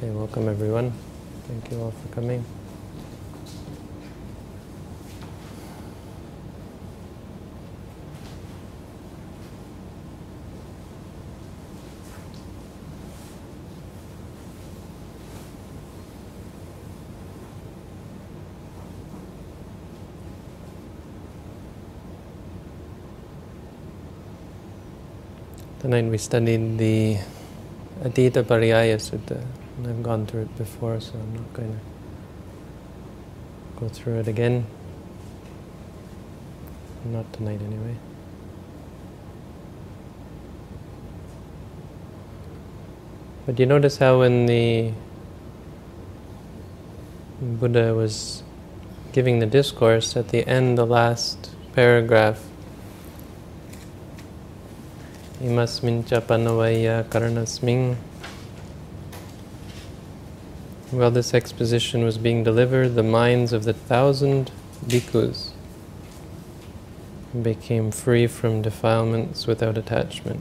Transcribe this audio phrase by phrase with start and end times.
[0.00, 0.94] Okay, welcome everyone.
[1.46, 2.42] Thank you all for coming.
[25.80, 27.18] Tonight we studied the
[28.00, 29.59] Aditta Pariyaya Sutta.
[29.78, 31.80] I've gone through it before, so I'm not going to
[33.80, 34.66] go through it again.
[37.04, 37.96] Not tonight, anyway.
[43.46, 44.92] But you notice how when the
[47.40, 48.42] Buddha was
[49.12, 52.44] giving the discourse, at the end, the last paragraph,
[55.40, 57.96] imasmin cha pana veyyakaranasmin
[60.90, 64.50] while this exposition was being delivered, the minds of the thousand
[64.86, 65.50] bhikkhus
[67.42, 70.40] became free from defilements without attachment.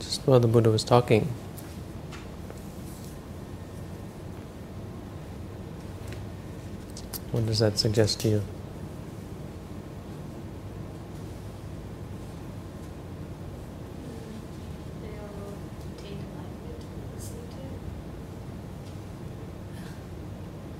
[0.00, 1.32] Just while the Buddha was talking.
[7.30, 8.42] What does that suggest to you?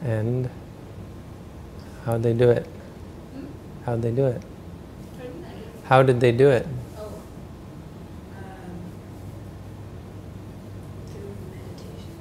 [0.02, 0.48] And
[2.16, 2.66] how'd they do it?
[3.84, 4.42] How'd they do it?
[5.84, 6.66] How did they do it?
[6.96, 8.42] Oh, um,
[11.08, 12.16] through meditation.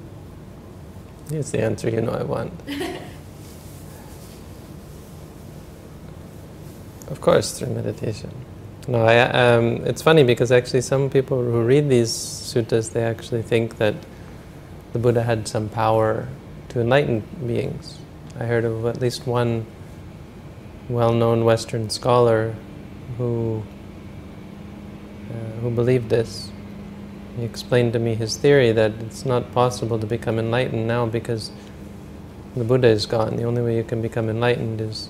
[1.30, 2.52] Here's the answer you know I want.
[7.08, 8.32] Of course, through meditation.
[8.88, 13.44] No, I, um, it's funny because actually some people who read these suttas, they actually
[13.44, 13.94] think that
[14.92, 16.28] the Buddha had some power
[16.70, 18.00] to enlighten beings.
[18.40, 19.68] I heard of at least one
[20.90, 22.56] well-known Western scholar
[23.18, 23.64] who
[25.30, 26.52] uh, who believed this.
[27.38, 31.52] He explained to me his theory that it's not possible to become enlightened now because
[32.56, 33.36] the Buddha is gone.
[33.36, 35.10] The only way you can become enlightened is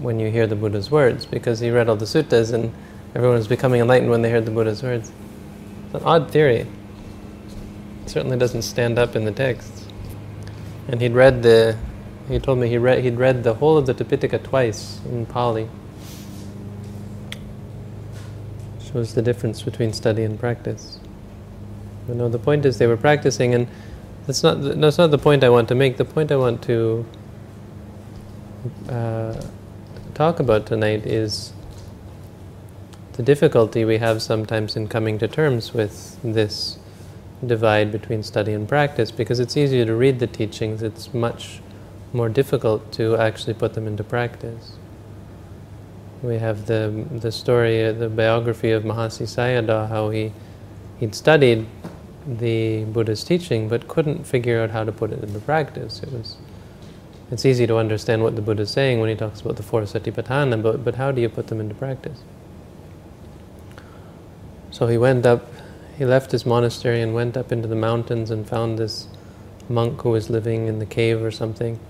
[0.00, 2.72] when you hear the Buddha's words, because he read all the suttas and
[3.14, 5.10] everyone was becoming enlightened when they heard the Buddha's words.
[5.86, 6.66] It's an odd theory.
[8.04, 9.86] It certainly doesn't stand up in the texts.
[10.88, 11.76] And he'd read the,
[12.28, 15.68] he told me he read, he'd read the whole of the Tipitaka twice in Pali.
[18.92, 20.98] Shows the difference between study and practice.
[22.06, 23.68] But no, the point is they were practicing, and
[24.26, 25.96] that's not that's not the point I want to make.
[25.96, 27.06] The point I want to
[28.88, 29.40] uh,
[30.14, 31.52] talk about tonight is
[33.14, 36.78] the difficulty we have sometimes in coming to terms with this
[37.44, 41.60] divide between study and practice because it's easier to read the teachings, it's much
[42.12, 44.72] more difficult to actually put them into practice.
[46.22, 50.32] We have the, the story, the biography of Mahasi Sayadaw, how he,
[50.98, 51.66] he'd studied
[52.26, 56.02] the Buddha's teaching but couldn't figure out how to put it into practice.
[56.02, 56.36] It was,
[57.30, 59.82] it's easy to understand what the Buddha is saying when he talks about the four
[59.82, 62.20] satipatthana, but, but how do you put them into practice?
[64.70, 65.46] So he went up
[65.96, 69.08] he left his monastery and went up into the mountains and found this
[69.68, 71.80] monk who was living in the cave or something.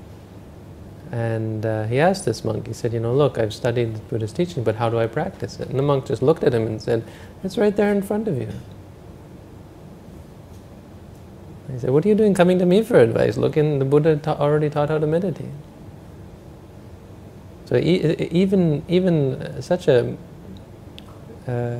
[1.12, 4.32] And uh, he asked this monk, he said, You know, look, I've studied the Buddha's
[4.32, 5.68] teaching, but how do I practice it?
[5.68, 7.04] And the monk just looked at him and said,
[7.44, 8.48] It's right there in front of you.
[11.72, 13.36] He said, What are you doing coming to me for advice?
[13.36, 15.50] Look, in the Buddha ta- already taught how to meditate.
[17.66, 20.16] So e- even, even such a
[21.48, 21.78] uh,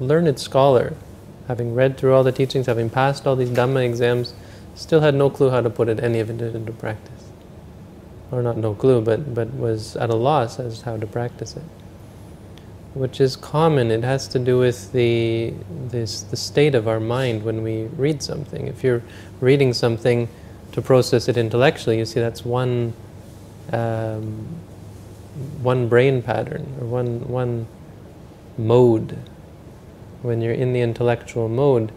[0.00, 0.94] learned scholar
[1.48, 4.34] having read through all the teachings, having passed all these Dhamma exams,
[4.74, 7.17] still had no clue how to put it, any of it into practice.
[8.30, 11.56] Or not no clue, but, but was at a loss as to how to practice
[11.56, 11.62] it.
[12.94, 13.90] Which is common.
[13.90, 15.54] It has to do with the,
[15.86, 18.66] this, the state of our mind when we read something.
[18.66, 19.02] If you're
[19.40, 20.28] reading something
[20.72, 22.92] to process it intellectually, you see that's one,
[23.72, 24.46] um,
[25.62, 27.66] one brain pattern, or one, one
[28.58, 29.16] mode
[30.22, 31.92] when you're in the intellectual mode,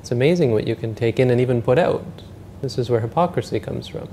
[0.00, 2.04] it's amazing what you can take in and even put out.
[2.62, 4.08] This is where hypocrisy comes from.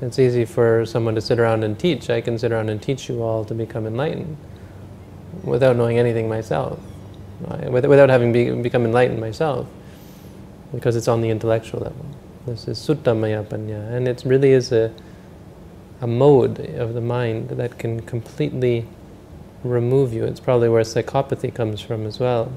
[0.00, 2.10] It's easy for someone to sit around and teach.
[2.10, 4.36] I can sit around and teach you all to become enlightened
[5.42, 6.78] without knowing anything myself,
[7.70, 9.66] without having become enlightened myself,
[10.72, 12.04] because it's on the intellectual level.
[12.44, 14.92] This is sutta panya, and it really is a,
[16.02, 18.86] a mode of the mind that can completely
[19.64, 20.24] remove you.
[20.24, 22.52] It's probably where psychopathy comes from as well.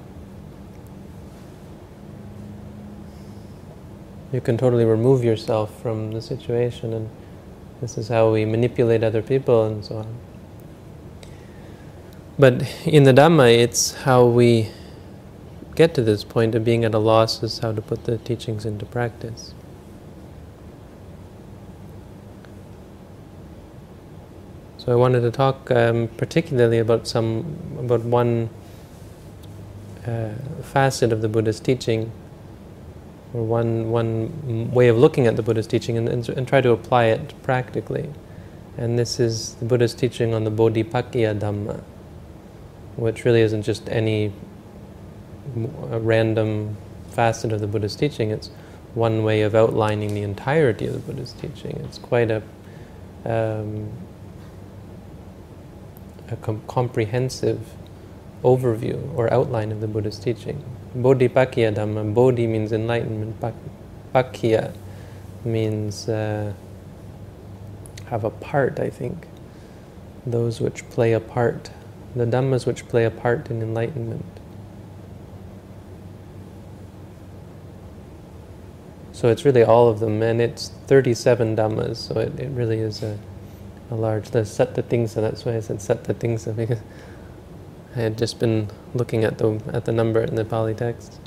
[4.33, 7.09] You can totally remove yourself from the situation and
[7.81, 10.15] this is how we manipulate other people and so on.
[12.37, 14.69] But in the Dhamma, it's how we
[15.75, 18.65] get to this point of being at a loss as how to put the teachings
[18.65, 19.53] into practice.
[24.77, 28.49] So I wanted to talk um, particularly about some about one
[30.07, 30.29] uh,
[30.63, 32.11] facet of the Buddha's teaching,
[33.33, 36.71] or one one way of looking at the Buddha's teaching, and, and, and try to
[36.71, 38.09] apply it practically.
[38.77, 41.83] And this is the Buddha's teaching on the Bodhipakkhiya Dhamma
[42.99, 44.31] which really isn't just any
[45.55, 46.75] random
[47.11, 48.31] facet of the Buddha's teaching.
[48.31, 48.49] It's
[48.93, 51.79] one way of outlining the entirety of the Buddha's teaching.
[51.85, 52.43] It's quite a,
[53.25, 53.89] um,
[56.29, 57.73] a com- comprehensive
[58.43, 60.63] overview or outline of the Buddha's teaching.
[60.95, 62.13] Bodhipakkhiya Dhamma.
[62.13, 63.39] Bodhi means enlightenment.
[64.13, 64.73] Pakkhiya
[65.45, 66.53] means uh,
[68.07, 69.27] have a part, I think.
[70.25, 71.71] Those which play a part
[72.15, 74.25] the Dhammas which play a part in enlightenment.
[79.11, 83.03] So it's really all of them, and it's 37 Dhammas, so it, it really is
[83.03, 83.17] a,
[83.91, 84.57] a large list.
[84.57, 86.79] Satta Tingsa, that's why I said Satta Tingsa, because
[87.99, 91.19] I had just been looking at the, at the number in the Pali text.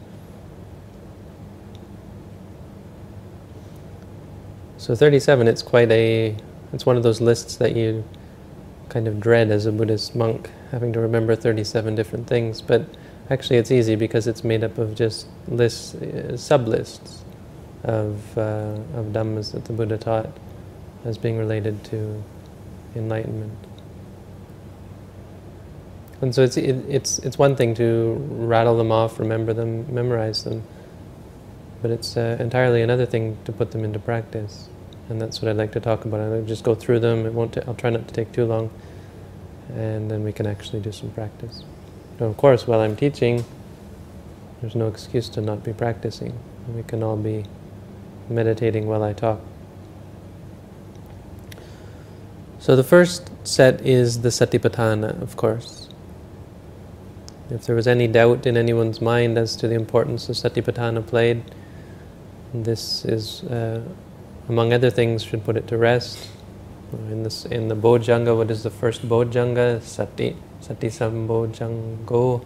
[4.79, 6.35] So 37, it's quite a,
[6.73, 8.05] it's one of those lists that you
[8.89, 12.63] kind of dread as a Buddhist monk, having to remember 37 different things.
[12.63, 12.87] But
[13.29, 17.23] actually, it's easy because it's made up of just lists, uh, sub-lists
[17.85, 20.31] of, uh, of dhammas that the Buddha taught
[21.05, 22.25] as being related to
[22.97, 23.72] enlightenment.
[26.23, 30.45] And so it's, it, it's, it's one thing to rattle them off, remember them, memorize
[30.45, 30.63] them,
[31.83, 34.69] but it's uh, entirely another thing to put them into practice
[35.09, 36.21] and that's what I'd like to talk about.
[36.21, 37.27] I'll just go through them.
[37.27, 37.57] It won't.
[37.59, 38.71] i I'll try not to take too long,
[39.75, 41.65] and then we can actually do some practice.
[42.19, 43.45] Of course, while I'm teaching,
[44.61, 46.39] there's no excuse to not be practicing.
[46.75, 47.45] We can all be
[48.29, 49.41] meditating while I talk.
[52.59, 55.82] So the first set is the Satipatthana, of course.
[57.53, 61.43] If there was any doubt in anyone's mind as to the importance of Satipatthana played,
[62.55, 63.83] this is uh,
[64.49, 66.31] among other things, should put it to rest.
[66.93, 69.83] In this, in the Bojjhanga, what is the first Bojjhanga?
[69.83, 72.43] Sati, Sati Sambojjhango.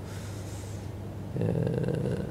[1.38, 2.22] Uh,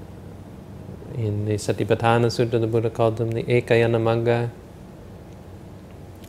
[1.16, 4.50] in the Satipatthana Sutta, the Buddha called them the Ekayana Magga.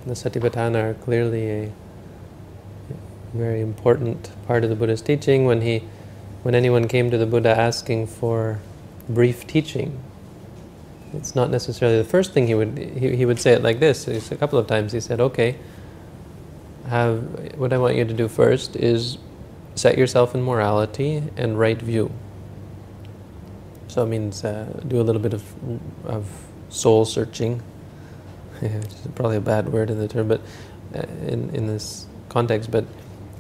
[0.07, 1.73] The Satipatthana are clearly a
[3.35, 5.45] very important part of the Buddha's teaching.
[5.45, 5.83] When he,
[6.47, 8.61] when anyone came to the Buddha asking for
[9.09, 10.01] brief teaching,
[11.13, 14.07] it's not necessarily the first thing he would he, he would say it like this.
[14.31, 15.57] A couple of times he said okay
[16.87, 17.19] have
[17.59, 19.19] what i want you to do first is
[19.75, 22.13] set yourself in morality and right view.
[23.89, 25.43] So it means uh, do a little bit of
[26.05, 26.31] of
[26.69, 27.61] soul searching
[28.63, 30.41] is probably a bad word in the term but
[30.95, 32.85] uh, in in this context but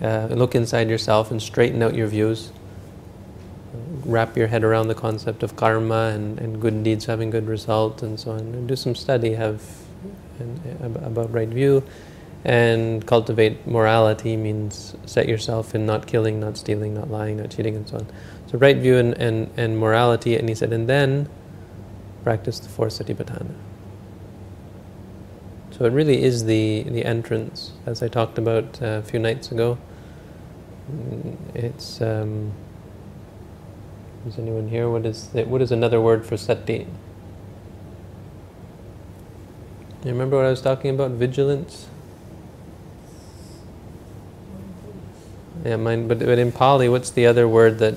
[0.03, 2.51] uh, look inside yourself and straighten out your views
[4.07, 8.03] wrap your head around the concept of karma and, and good deeds having good result
[8.03, 8.41] and so on.
[8.41, 9.63] And do some study, have
[10.39, 11.83] an, about right view,
[12.45, 17.75] and cultivate morality means set yourself in not killing, not stealing, not lying, not cheating,
[17.77, 18.07] and so on.
[18.47, 21.29] So right view and, and, and morality, and he said, and then
[22.23, 23.55] practice the four satipatthana.
[25.73, 29.51] So it really is the, the entrance, as I talked about uh, a few nights
[29.51, 29.77] ago.
[31.55, 32.53] It's um,
[34.27, 34.89] is anyone here?
[34.91, 36.87] What is the, what is another word for sati?
[40.05, 41.13] You remember what I was talking about?
[41.13, 41.87] Vigilance.
[45.65, 46.09] Yeah, mine.
[46.09, 47.97] But, but in Pali, what's the other word that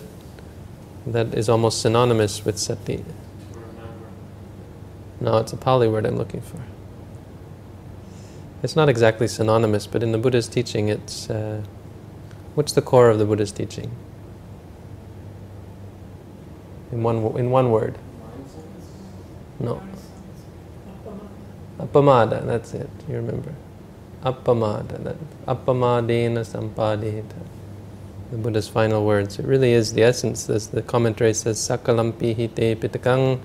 [1.05, 3.03] that is almost synonymous with sati?
[5.19, 6.61] No, it's a Pali word I'm looking for.
[8.61, 11.63] It's not exactly synonymous, but in the Buddha's teaching, it's uh,
[12.55, 13.91] what's the core of the Buddha's teaching?
[16.91, 17.97] In one in one word.
[19.59, 19.81] No.
[21.79, 22.89] Appamada, that's it.
[23.07, 23.53] You remember.
[24.23, 25.15] Appamada, that
[25.45, 27.23] appamadena sampadetha.
[28.31, 29.39] The Buddha's final words.
[29.39, 30.49] It really is the essence.
[30.49, 33.39] As the commentary says, Sakalampi hite pitakang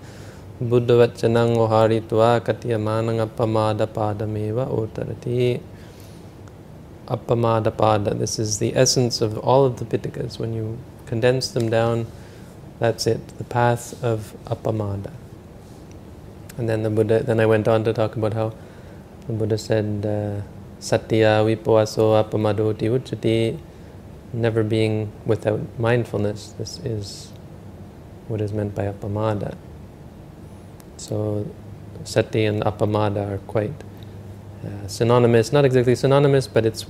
[0.60, 5.60] Buddha buddhavachanang oharitva katyamanang appamada padameva otarati.
[7.06, 8.16] Appamada pada.
[8.16, 10.38] This is the essence of all of the pitakas.
[10.38, 12.06] When you condense them down,
[12.84, 15.10] that's it, the path of appamada.
[16.58, 18.52] And then the Buddha, then I went on to talk about how
[19.26, 20.42] the Buddha said, uh,
[20.80, 23.58] Satya vipawaso apamadoti uchati,
[24.34, 26.54] never being without mindfulness.
[26.58, 27.32] This is
[28.28, 29.56] what is meant by appamada.
[30.98, 31.46] So
[32.04, 33.72] sati and appamada are quite
[34.66, 36.84] uh, synonymous, not exactly synonymous, but it's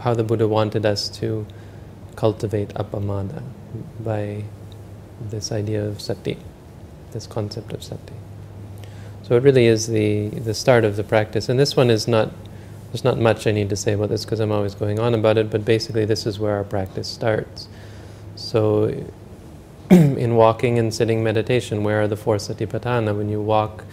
[0.00, 1.44] how the Buddha wanted us to
[2.14, 3.42] cultivate appamada
[4.00, 4.44] by
[5.20, 6.38] this idea of sati,
[7.12, 8.14] this concept of sati.
[9.22, 11.48] So it really is the, the start of the practice.
[11.48, 12.30] And this one is not,
[12.90, 15.36] there's not much I need to say about this because I'm always going on about
[15.36, 17.68] it, but basically this is where our practice starts.
[18.36, 19.04] So
[19.90, 23.16] in walking and sitting meditation, where are the four satipatthana?
[23.16, 23.84] When you walk,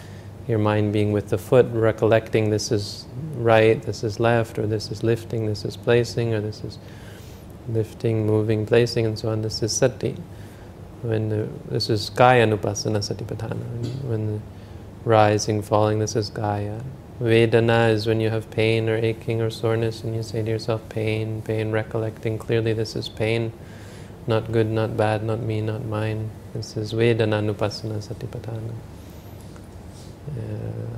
[0.47, 3.05] your mind being with the foot, recollecting this is
[3.35, 6.77] right, this is left, or this is lifting, this is placing, or this is
[7.67, 9.41] lifting, moving, placing, and so on.
[9.41, 10.15] This is sati.
[11.05, 14.03] When the, this is kaya anupassana satipatthana.
[14.03, 14.39] When the,
[15.05, 16.81] rising, falling, this is Kaya.
[17.21, 20.87] Vedana is when you have pain or aching or soreness and you say to yourself,
[20.89, 23.53] pain, pain, recollecting clearly this is pain,
[24.27, 26.29] not good, not bad, not me, not mine.
[26.53, 28.73] This is Vedana Nupassana Satipatthana.
[30.27, 30.97] Uh,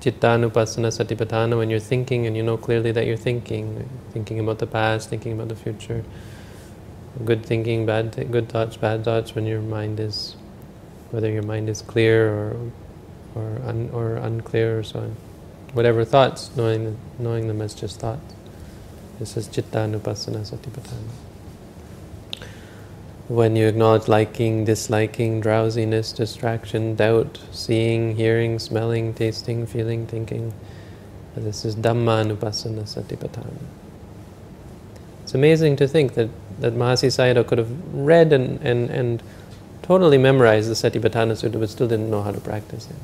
[0.00, 4.58] Chitta Nupassana Satipatthana, when you're thinking and you know clearly that you're thinking, thinking about
[4.58, 6.04] the past, thinking about the future.
[7.24, 10.36] Good thinking, bad, th- good thoughts, bad thoughts, when your mind is,
[11.10, 12.56] whether your mind is clear or
[13.34, 15.16] or, un, or unclear or so on.
[15.72, 18.34] Whatever thoughts, knowing, knowing them as just thoughts.
[19.18, 21.10] This is Chitta Nupassana Satipatthana.
[23.28, 30.52] When you acknowledge liking, disliking, drowsiness, distraction, doubt, seeing, hearing, smelling, tasting, feeling, thinking,
[31.36, 33.54] this is Dhamma Nupassana Satipatthana.
[35.22, 36.28] It's amazing to think that,
[36.60, 39.22] that Mahasi Sayadaw could have read and, and, and
[39.82, 42.96] totally memorized the Satipatthana Sutta but still didn't know how to practice it.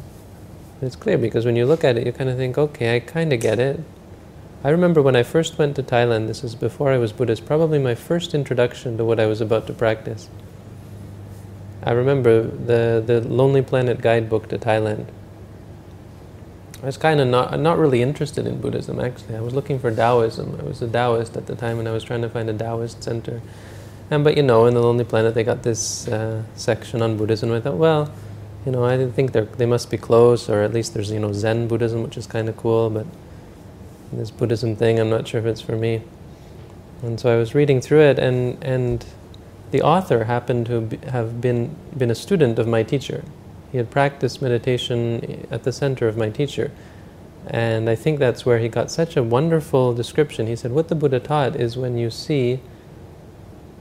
[0.81, 3.33] It's clear because when you look at it, you kind of think, okay, I kind
[3.33, 3.81] of get it.
[4.63, 7.79] I remember when I first went to Thailand, this is before I was Buddhist, probably
[7.79, 10.29] my first introduction to what I was about to practice.
[11.83, 15.07] I remember the, the Lonely Planet guidebook to Thailand.
[16.83, 19.37] I was kind of not, not really interested in Buddhism, actually.
[19.37, 20.59] I was looking for Taoism.
[20.61, 23.03] I was a Taoist at the time, and I was trying to find a Taoist
[23.03, 23.41] center.
[24.11, 27.51] And but you know, in the Lonely Planet, they got this uh, section on Buddhism.
[27.51, 28.13] I thought, well,
[28.65, 31.33] you know, I think they they must be close, or at least there's you know
[31.33, 32.91] Zen Buddhism, which is kind of cool.
[32.91, 33.07] But
[34.13, 36.03] this Buddhism thing, I'm not sure if it's for me.
[37.03, 39.05] And so I was reading through it, and and
[39.71, 43.25] the author happened to be, have been been a student of my teacher.
[43.77, 46.71] He had practiced meditation at the center of my teacher.
[47.47, 50.47] And I think that's where he got such a wonderful description.
[50.47, 52.61] He said, What the Buddha taught is when you see,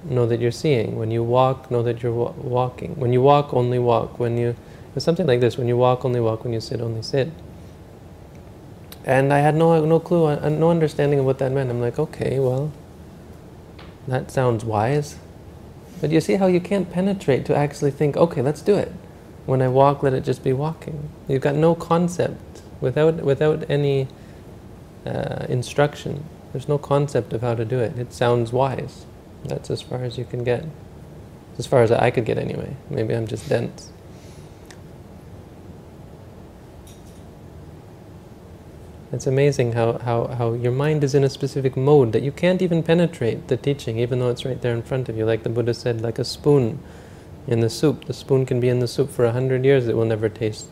[0.04, 0.98] know that you're seeing.
[0.98, 3.00] When you walk, know that you're wa- walking.
[3.00, 4.20] When you walk, only walk.
[4.20, 4.58] When you
[4.98, 7.32] something like this: when you walk, only walk; when you sit, only sit.
[9.06, 11.70] And I had no no clue, uh, no understanding of what that meant.
[11.70, 12.74] I'm like, okay, well,
[14.10, 15.16] that sounds wise.
[16.02, 18.92] But you see how you can't penetrate to actually think, okay, let's do it.
[19.46, 21.10] When I walk, let it just be walking.
[21.28, 24.08] You've got no concept without without any
[25.06, 26.26] uh, instruction.
[26.52, 27.98] There's no concept of how to do it.
[27.98, 29.06] It sounds wise.
[29.44, 30.66] That's as far as you can get.
[31.58, 32.76] As far as I could get, anyway.
[32.90, 33.92] Maybe I'm just dense.
[39.12, 42.62] It's amazing how, how, how your mind is in a specific mode that you can't
[42.62, 45.26] even penetrate the teaching, even though it's right there in front of you.
[45.26, 46.80] Like the Buddha said, like a spoon
[47.48, 48.06] in the soup.
[48.06, 50.68] The spoon can be in the soup for a hundred years, it will never taste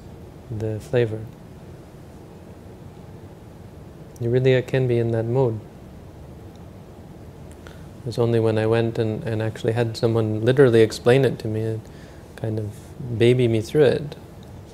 [0.50, 1.20] the flavor.
[4.20, 5.60] You really can be in that mode.
[8.03, 11.48] It was only when I went and, and actually had someone literally explain it to
[11.48, 11.82] me and
[12.36, 14.15] kind of baby me through it.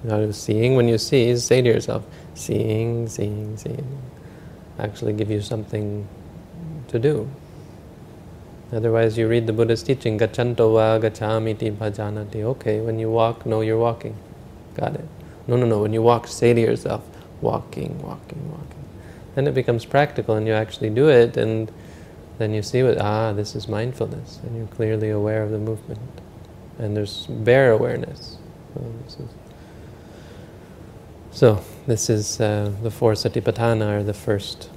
[0.02, 4.02] So I was seeing when you see, say to yourself, seeing, seeing, seeing.
[4.80, 6.08] Actually give you something
[6.88, 7.30] to do.
[8.72, 12.44] Otherwise you read the Buddha's teaching, gacchanto va gacchamiti pajanati.
[12.44, 14.16] Okay, when you walk, know you're walking.
[14.76, 15.06] Got it.
[15.48, 15.82] No, no, no.
[15.82, 17.04] When you walk, say to yourself,
[17.42, 18.86] walking, walking, walking.
[19.36, 21.72] Then it becomes practical and you actually do it and
[22.38, 24.40] then you see what, ah, this is mindfulness.
[24.44, 26.00] And you're clearly aware of the movement.
[26.78, 28.38] And there's bare awareness.
[28.74, 29.30] So this is,
[31.32, 34.70] so, this is uh, the four satipatthana are the first.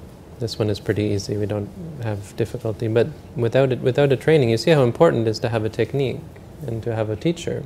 [0.42, 1.36] This one is pretty easy.
[1.36, 1.70] We don't
[2.02, 2.88] have difficulty.
[2.88, 3.06] But
[3.36, 6.18] without it, without a training, you see how important it is to have a technique
[6.66, 7.62] and to have a teacher,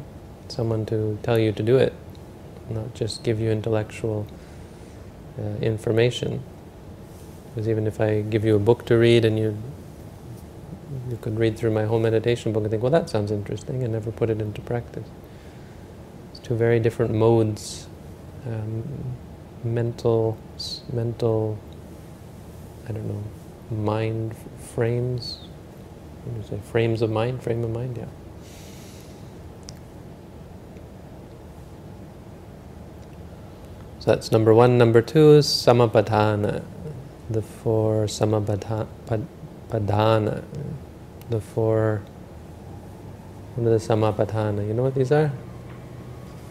[0.48, 1.94] someone to tell you to do it,
[2.68, 4.26] not just give you intellectual
[5.38, 6.42] uh, information.
[7.48, 9.56] Because even if I give you a book to read and you
[11.10, 13.92] you could read through my whole meditation book and think, well, that sounds interesting, and
[13.92, 15.08] never put it into practice.
[16.30, 17.86] It's two very different modes
[18.46, 19.16] um,
[19.64, 20.38] mental,
[20.92, 21.58] mental,
[22.88, 23.20] I don't know,
[23.70, 24.36] mind
[24.74, 25.38] frames.
[26.24, 26.60] What do you say?
[26.70, 28.06] Frames of mind, frame of mind, yeah.
[33.98, 34.78] So that's number one.
[34.78, 36.62] Number two is sammappadhana,
[37.28, 38.86] the four sammappadhana,
[41.28, 42.02] the four,
[43.56, 44.64] what are the sammappadhana?
[44.66, 45.32] You know what these are?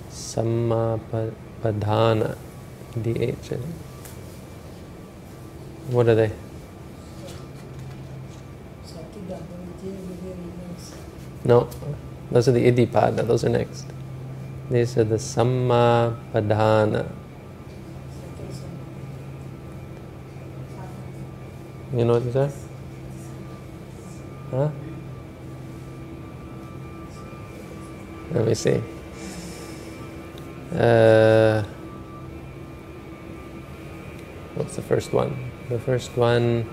[0.09, 2.35] Sammappadhana,
[3.01, 3.53] D-H.
[5.87, 6.31] What are they?
[11.43, 11.69] No,
[12.31, 13.85] those are the iddhipada, those are next.
[14.71, 17.11] These are the sammappadhana.
[21.93, 22.51] You know what these are?
[24.49, 24.69] Huh?
[28.31, 28.81] Let me see.
[30.73, 31.63] Uh,
[34.55, 35.44] what's the first one?
[35.67, 36.69] The first one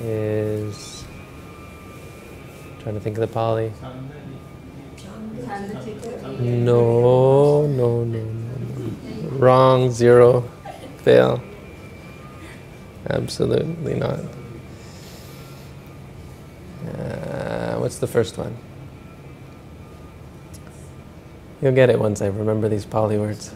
[0.00, 1.04] is
[2.80, 3.72] trying to think of the Pali.
[6.40, 9.28] No, no, no, no.
[9.32, 10.48] Wrong, zero,
[10.98, 11.42] fail.
[13.10, 14.20] Absolutely not.
[16.88, 18.56] Uh, what's the first one?
[21.60, 23.54] You'll get it once I remember these Pali words.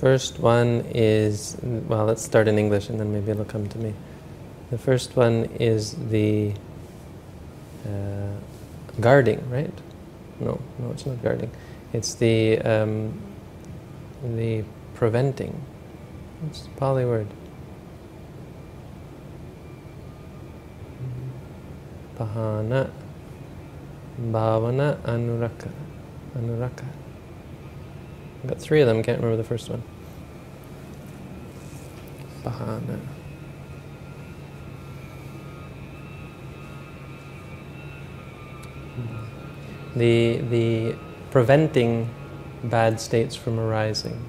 [0.00, 3.92] First one is, well, let's start in English and then maybe it'll come to me.
[4.70, 6.54] The first one is the
[7.84, 8.32] uh,
[8.98, 9.74] guarding, right?
[10.40, 11.50] No, no, it's not guarding.
[11.92, 13.12] It's the um,
[14.24, 14.64] the
[14.94, 15.60] preventing.
[16.40, 17.26] What's the Pali word?
[22.16, 22.90] Pahana,
[24.18, 25.70] Bhavana, Anuraka.
[26.38, 26.84] Anuraka.
[28.42, 29.82] I've got three of them, can't remember the first one.
[32.42, 32.98] Pahana.
[39.96, 40.94] The, the
[41.30, 42.08] preventing
[42.62, 44.24] bad states from arising.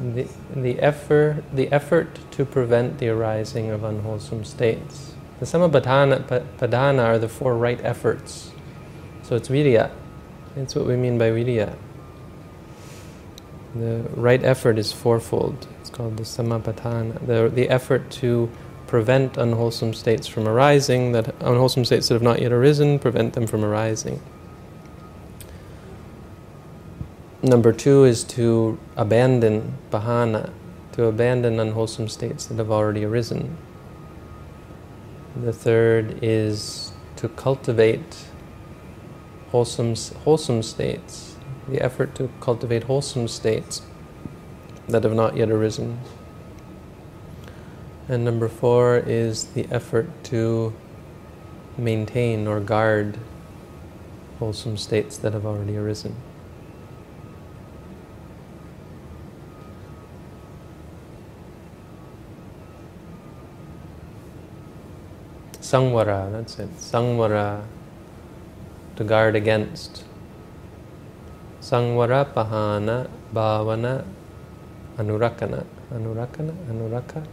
[0.00, 5.14] The, the, effort, the effort to prevent the arising of unwholesome states.
[5.40, 8.52] The sammappadhana are the four right efforts.
[9.22, 9.90] So it's virya.
[10.54, 11.76] That's what we mean by virya.
[13.74, 15.66] The right effort is fourfold.
[15.80, 17.26] It's called the sammappadhana.
[17.26, 18.50] The, the effort to
[18.86, 23.46] prevent unwholesome states from arising, that unwholesome states that have not yet arisen, prevent them
[23.46, 24.20] from arising.
[27.42, 30.50] Number two is to abandon pahana,
[30.92, 33.56] to abandon unwholesome states that have already arisen.
[35.36, 38.16] The third is to cultivate
[39.50, 41.27] wholesome, wholesome states,
[41.68, 43.82] the effort to cultivate wholesome states
[44.88, 46.00] that have not yet arisen.
[48.08, 50.72] And number four is the effort to
[51.76, 53.18] maintain or guard
[54.38, 56.16] wholesome states that have already arisen.
[65.60, 66.74] Sangvara, that's it.
[66.78, 67.62] Sangvara,
[68.96, 70.04] to guard against.
[71.68, 74.02] Sangvara, Pahana, Bhavana,
[74.96, 75.66] Anurakana.
[75.92, 76.54] Anurakana?
[76.66, 77.26] Anuraka?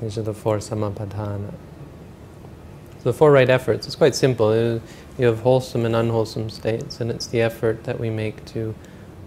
[0.00, 1.54] These are the four sammappadhana.
[2.98, 4.80] So the four right efforts, it's quite simple.
[5.18, 8.74] You have wholesome and unwholesome states, and it's the effort that we make to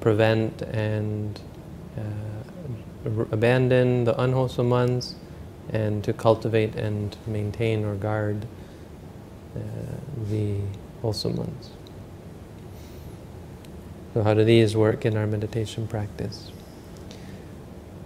[0.02, 1.40] prevent and
[1.98, 5.16] uh, abandon the unwholesome ones
[5.70, 8.46] and to cultivate and maintain or guard
[9.56, 9.60] uh,
[10.30, 10.58] the
[11.02, 11.75] wholesome ones.
[14.16, 16.50] So, how do these work in our meditation practice?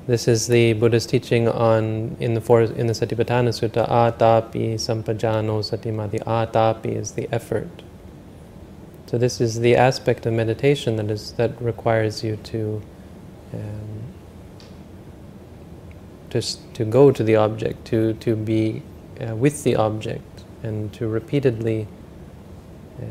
[0.08, 3.88] This is the Buddha's teaching on in the four, in the Satipatthana Sutta.
[3.88, 6.10] Atapi sampajano satima.
[6.10, 7.84] The atapi is the effort.
[9.06, 12.82] So this is the aspect of meditation that is that requires you to
[13.54, 14.02] um,
[16.32, 16.42] to,
[16.74, 18.82] to go to the object, to, to be
[19.22, 21.88] uh, with the object, and to repeatedly
[23.00, 23.06] uh,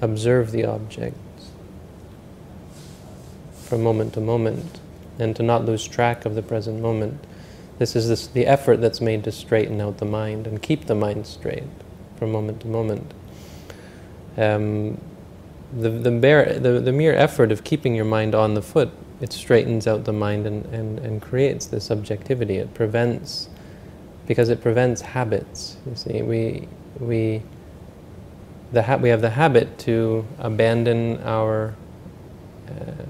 [0.00, 1.16] observe the object
[3.70, 4.80] from moment to moment,
[5.18, 7.24] and to not lose track of the present moment.
[7.78, 10.94] This is this, the effort that's made to straighten out the mind and keep the
[10.94, 11.64] mind straight
[12.18, 13.14] from moment to moment.
[14.36, 15.00] Um,
[15.72, 19.32] the, the, bare, the, the mere effort of keeping your mind on the foot it
[19.32, 22.56] straightens out the mind and, and, and creates this objectivity.
[22.56, 23.48] It prevents,
[24.26, 25.76] because it prevents habits.
[25.86, 27.42] You see, we, we,
[28.72, 31.74] the ha- we have the habit to abandon our,
[32.68, 33.04] uh,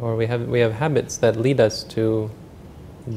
[0.00, 2.30] or we have we have habits that lead us to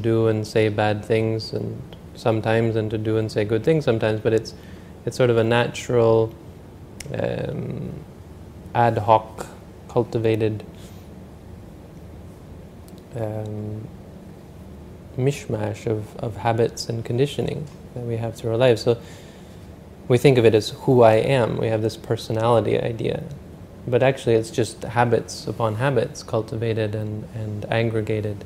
[0.00, 1.80] do and say bad things and
[2.14, 4.20] sometimes and to do and say good things sometimes.
[4.20, 4.54] But it's
[5.04, 6.34] it's sort of a natural,
[7.14, 7.92] um,
[8.74, 9.46] ad hoc,
[9.88, 10.64] cultivated
[13.14, 13.86] um,
[15.16, 18.82] mishmash of, of habits and conditioning that we have through our lives.
[18.82, 19.00] So
[20.08, 21.56] we think of it as who I am.
[21.56, 23.22] We have this personality idea.
[23.86, 28.44] But actually, it's just habits upon habits cultivated and, and aggregated.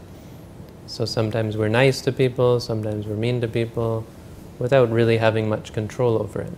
[0.87, 4.05] So sometimes we're nice to people, sometimes we're mean to people,
[4.59, 6.53] without really having much control over it.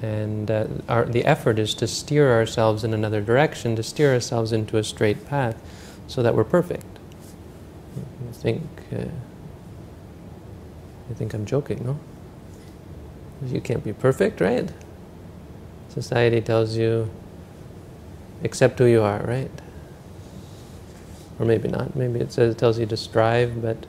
[0.00, 4.52] And uh, our, the effort is to steer ourselves in another direction, to steer ourselves
[4.52, 5.60] into a straight path,
[6.06, 6.86] so that we're perfect.
[8.28, 9.04] I think, uh,
[11.20, 11.98] think I'm joking, no?
[13.46, 14.70] You can't be perfect, right?
[15.90, 17.10] Society tells you,
[18.44, 19.50] accept who you are, right?
[21.38, 21.96] Or maybe not.
[21.96, 23.86] Maybe it says it tells you to strive, but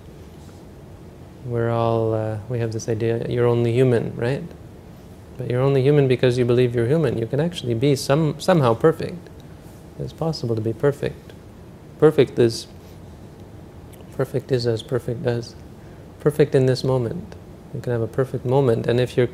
[1.46, 4.44] we're all uh, we have this idea you're only human, right?
[5.38, 7.18] But you're only human because you believe you're human.
[7.18, 9.30] You can actually be some somehow perfect.
[10.00, 11.34] It's possible to be perfect.
[12.00, 12.68] Perfect is
[14.14, 15.56] perfect is as perfect as
[16.22, 17.36] Perfect in this moment.
[17.74, 19.30] You can have a perfect moment, and if you're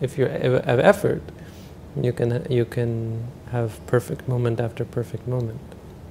[0.00, 1.22] if you have effort,
[1.96, 5.60] you can you can have perfect moment after perfect moment.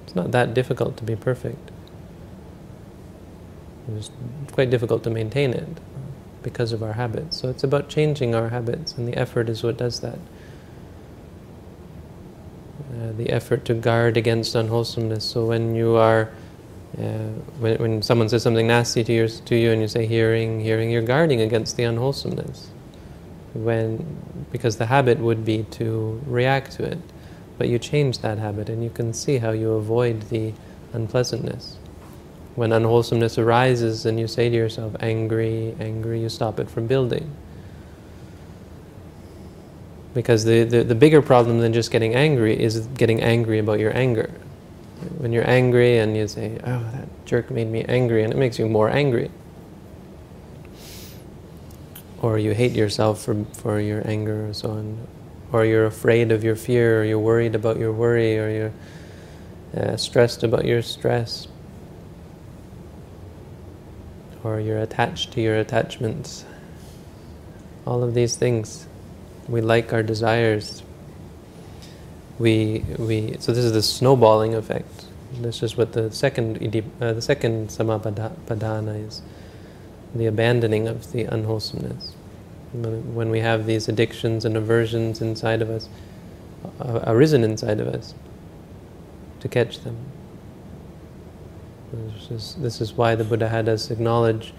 [0.06, 1.72] It's not that difficult to be perfect.
[3.96, 4.12] It's
[4.52, 5.68] quite difficult to maintain it
[6.44, 7.38] because of our habits.
[7.38, 10.20] So it's about changing our habits, and the effort is what does that.
[12.94, 15.24] Uh, the effort to guard against unwholesomeness.
[15.24, 16.30] So when you are,
[16.98, 17.02] uh,
[17.60, 20.90] when, when someone says something nasty to, your, to you and you say hearing, hearing,
[20.90, 22.70] you're guarding against the unwholesomeness
[23.64, 27.00] when because the habit would be to react to it.
[27.58, 30.54] But you change that habit and you can see how you avoid the
[30.94, 31.78] unpleasantness.
[32.56, 37.30] When unwholesomeness arises and you say to yourself angry angry you stop it from building.
[40.14, 43.96] Because the, the, the bigger problem than just getting angry is getting angry about your
[43.96, 44.32] anger.
[45.18, 48.58] When you're angry and you say oh that jerk made me angry and it makes
[48.60, 49.32] you more angry
[52.22, 55.08] or you hate yourself for, for your anger or so on,
[55.52, 58.74] or you're afraid of your fear, or you're worried about your worry, or you're
[59.76, 61.48] uh, stressed about your stress,
[64.44, 66.46] or you're attached to your attachments.
[67.86, 68.88] All of these things,
[69.48, 70.84] we like our desires.
[72.40, 75.06] We, we, so this is the snowballing effect.
[75.40, 76.58] This is what the second,
[77.02, 79.22] uh, the second sammappadhana is
[80.16, 82.14] the abandoning of the unwholesomeness.
[82.74, 85.90] When we have these addictions and aversions inside of us,
[86.80, 88.14] uh, arisen inside of us,
[89.40, 89.98] to catch them.
[91.94, 94.54] This is, this is why the Buddha had us acknowledge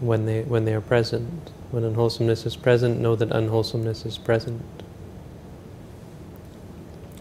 [0.00, 1.50] when they, when they are present.
[1.70, 4.62] When unwholesomeness is present, know that unwholesomeness is present.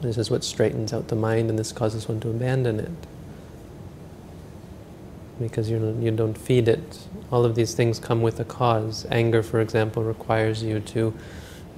[0.01, 3.07] This is what straightens out the mind, and this causes one to abandon it
[5.41, 6.99] because you you don't feed it.
[7.31, 9.05] All of these things come with a cause.
[9.09, 11.13] Anger, for example, requires you to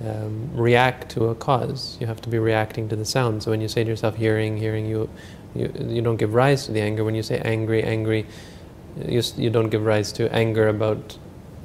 [0.05, 1.97] um, react to a cause.
[1.99, 3.43] You have to be reacting to the sound.
[3.43, 5.09] So when you say to yourself, "Hearing, hearing," you
[5.55, 7.03] you you don't give rise to the anger.
[7.03, 8.25] When you say "angry, angry,"
[9.07, 11.17] you you don't give rise to anger about.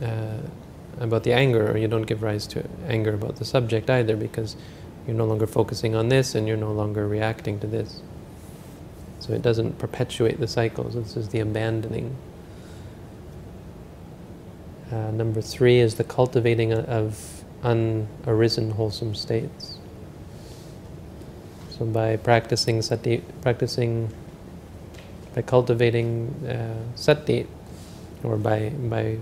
[0.02, 0.38] Uh,
[1.00, 4.56] about the anger, or you don't give rise to anger about the subject either, because
[5.06, 8.02] you're no longer focusing on this and you're no longer reacting to this.
[9.20, 10.94] So it doesn't perpetuate the cycles.
[10.94, 12.16] This is the abandoning.
[14.90, 19.78] Uh, number three is the cultivating of unarisen wholesome states.
[21.70, 24.12] So by practicing sati, practicing,
[25.34, 27.46] by cultivating uh, sati,
[28.24, 29.18] or by by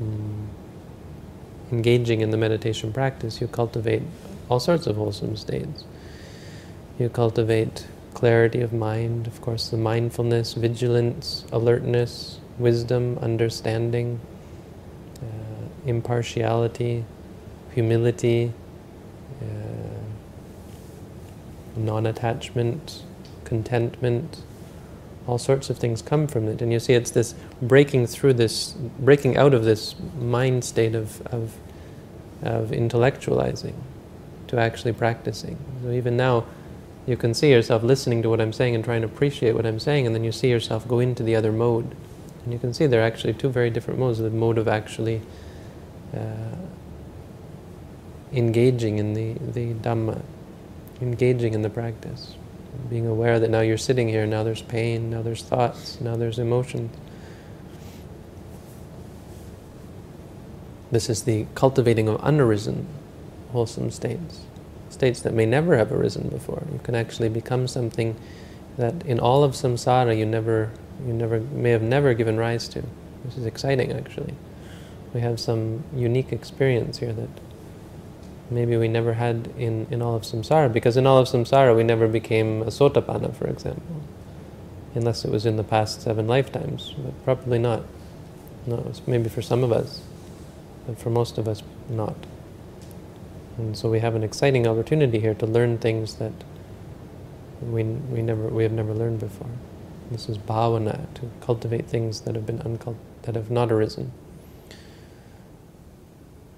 [0.00, 0.48] um,
[1.72, 4.02] engaging in the meditation practice, you cultivate
[4.48, 5.84] all sorts of wholesome states.
[6.98, 14.20] You cultivate clarity of mind, of course, the mindfulness, vigilance, alertness, wisdom, understanding,
[15.20, 17.04] uh, impartiality,
[17.74, 18.52] humility,
[19.40, 19.44] uh,
[21.76, 23.02] non attachment,
[23.44, 24.42] contentment.
[25.26, 26.60] All sorts of things come from it.
[26.60, 31.24] And you see, it's this breaking through this, breaking out of this mind state of,
[31.28, 31.54] of,
[32.42, 33.74] of intellectualizing
[34.48, 35.56] to actually practicing.
[35.82, 36.44] So even now,
[37.06, 39.80] you can see yourself listening to what I'm saying and trying to appreciate what I'm
[39.80, 41.96] saying, and then you see yourself go into the other mode.
[42.44, 45.20] And you can see there are actually two very different modes the mode of actually
[46.14, 46.56] uh,
[48.32, 50.22] engaging in the, the Dhamma,
[51.00, 52.36] engaging in the practice,
[52.88, 56.38] being aware that now you're sitting here, now there's pain, now there's thoughts, now there's
[56.38, 56.96] emotions.
[60.90, 62.84] This is the cultivating of unarisen
[63.52, 64.40] wholesome states,
[64.92, 66.62] states that may never have arisen before.
[66.72, 68.16] You can actually become something
[68.76, 70.70] that in all of samsara you never,
[71.06, 72.82] you never may have never given rise to.
[73.24, 74.34] This is exciting, actually.
[75.14, 77.28] We have some unique experience here that
[78.50, 81.82] maybe we never had in, in all of samsara, because in all of samsara we
[81.82, 84.02] never became a sotapanna, for example,
[84.94, 87.82] unless it was in the past seven lifetimes, but probably not.
[88.66, 90.02] No, maybe for some of us,
[90.86, 92.14] but for most of us, not.
[93.58, 96.32] And so we have an exciting opportunity here to learn things that
[97.60, 99.50] we, we, never, we have never learned before.
[100.10, 104.12] This is bhavana, to cultivate things that have, been uncult- that have not arisen.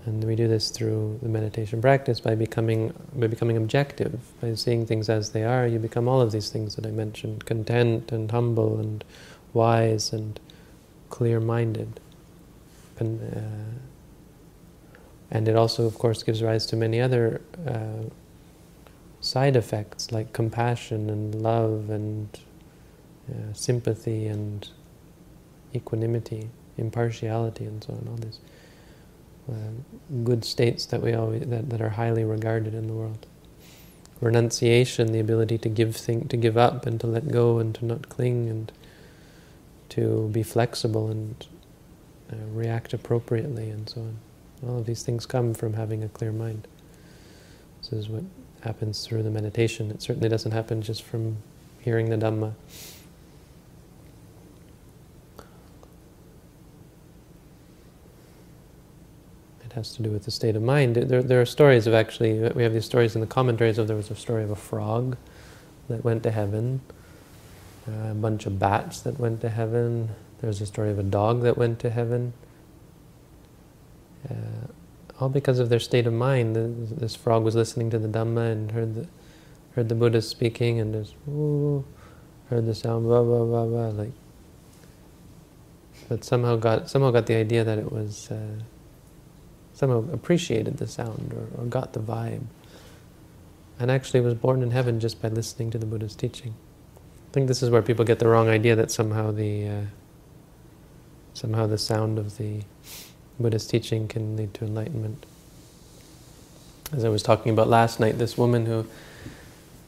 [0.06, 4.86] And we do this through the meditation practice by becoming, by becoming objective, by seeing
[4.86, 5.66] things as they are.
[5.66, 9.02] You become all of these things that I mentioned, content and humble and
[9.52, 10.38] wise and
[11.08, 12.00] clear-minded.
[12.98, 13.83] And, uh,
[15.34, 18.04] and it also, of course, gives rise to many other uh,
[19.20, 22.38] side effects like compassion and love and
[23.28, 24.68] uh, sympathy and
[25.74, 28.06] equanimity, impartiality, and so on.
[28.08, 28.38] All these
[29.50, 33.26] uh, good states that we always that, that are highly regarded in the world.
[34.20, 37.84] Renunciation, the ability to give thing, to give up and to let go and to
[37.84, 38.70] not cling and
[39.88, 41.44] to be flexible and
[42.32, 44.16] uh, react appropriately and so on.
[44.68, 46.66] All of these things come from having a clear mind.
[47.80, 48.24] This is what
[48.62, 49.90] happens through the meditation.
[49.90, 51.36] It certainly doesn't happen just from
[51.80, 52.54] hearing the Dhamma.
[59.64, 60.96] It has to do with the state of mind.
[60.96, 63.96] There, there are stories of actually, we have these stories in the commentaries of there
[63.96, 65.16] was a story of a frog
[65.88, 66.80] that went to heaven,
[67.86, 70.08] a bunch of bats that went to heaven,
[70.40, 72.34] there's a story of a dog that went to heaven.
[74.28, 74.66] Uh,
[75.20, 76.56] all because of their state of mind.
[76.56, 79.06] This frog was listening to the Dhamma and heard the,
[79.74, 81.84] heard the Buddha speaking and just, ooh,
[82.50, 84.12] heard the sound, blah, blah, blah, blah, like,
[86.08, 88.62] but somehow got, somehow got the idea that it was, uh,
[89.72, 92.44] somehow appreciated the sound or, or got the vibe.
[93.78, 96.54] And actually was born in heaven just by listening to the Buddha's teaching.
[96.96, 99.80] I think this is where people get the wrong idea that somehow the, uh,
[101.32, 102.62] somehow the sound of the
[103.38, 105.26] Buddha's teaching can lead to enlightenment.
[106.92, 108.86] As I was talking about last night, this woman who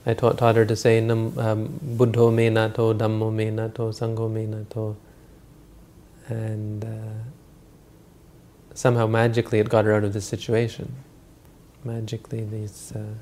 [0.05, 4.47] I taught, taught her to say um, Buddho me nato, Dhammo me nato, Sangho me
[4.47, 4.97] nato.
[6.29, 7.25] And uh,
[8.75, 10.95] somehow magically it got her out of this situation.
[11.85, 12.93] Magically these...
[12.95, 13.15] Uh,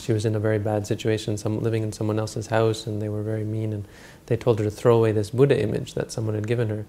[0.00, 3.08] she was in a very bad situation, some, living in someone else's house, and they
[3.08, 3.84] were very mean, and
[4.26, 6.86] they told her to throw away this Buddha image that someone had given her.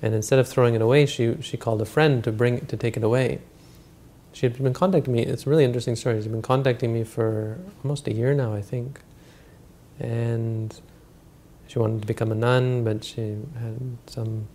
[0.00, 2.96] And instead of throwing it away, she, she called a friend to bring to take
[2.96, 3.40] it away.
[4.32, 5.22] She had been contacting me.
[5.22, 6.16] It's a really interesting story.
[6.16, 9.00] She's been contacting me for almost a year now, I think.
[9.98, 10.78] And
[11.66, 14.46] she wanted to become a nun, but she had some.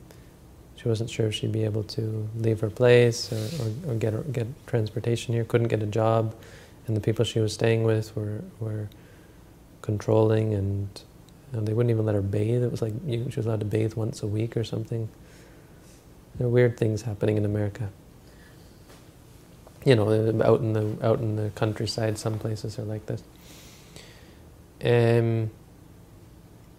[0.76, 4.34] She wasn't sure if she'd be able to leave her place or, or, or get
[4.34, 5.44] get transportation here.
[5.44, 6.34] Couldn't get a job,
[6.88, 8.90] and the people she was staying with were were
[9.82, 11.02] controlling, and
[11.52, 12.64] you know, they wouldn't even let her bathe.
[12.64, 15.10] It was like you, she was allowed to bathe once a week or something.
[16.38, 17.90] There are weird things happening in America.
[19.86, 20.10] You know,
[20.44, 23.22] out in the out in the countryside, some places are like this.
[24.84, 25.52] Um,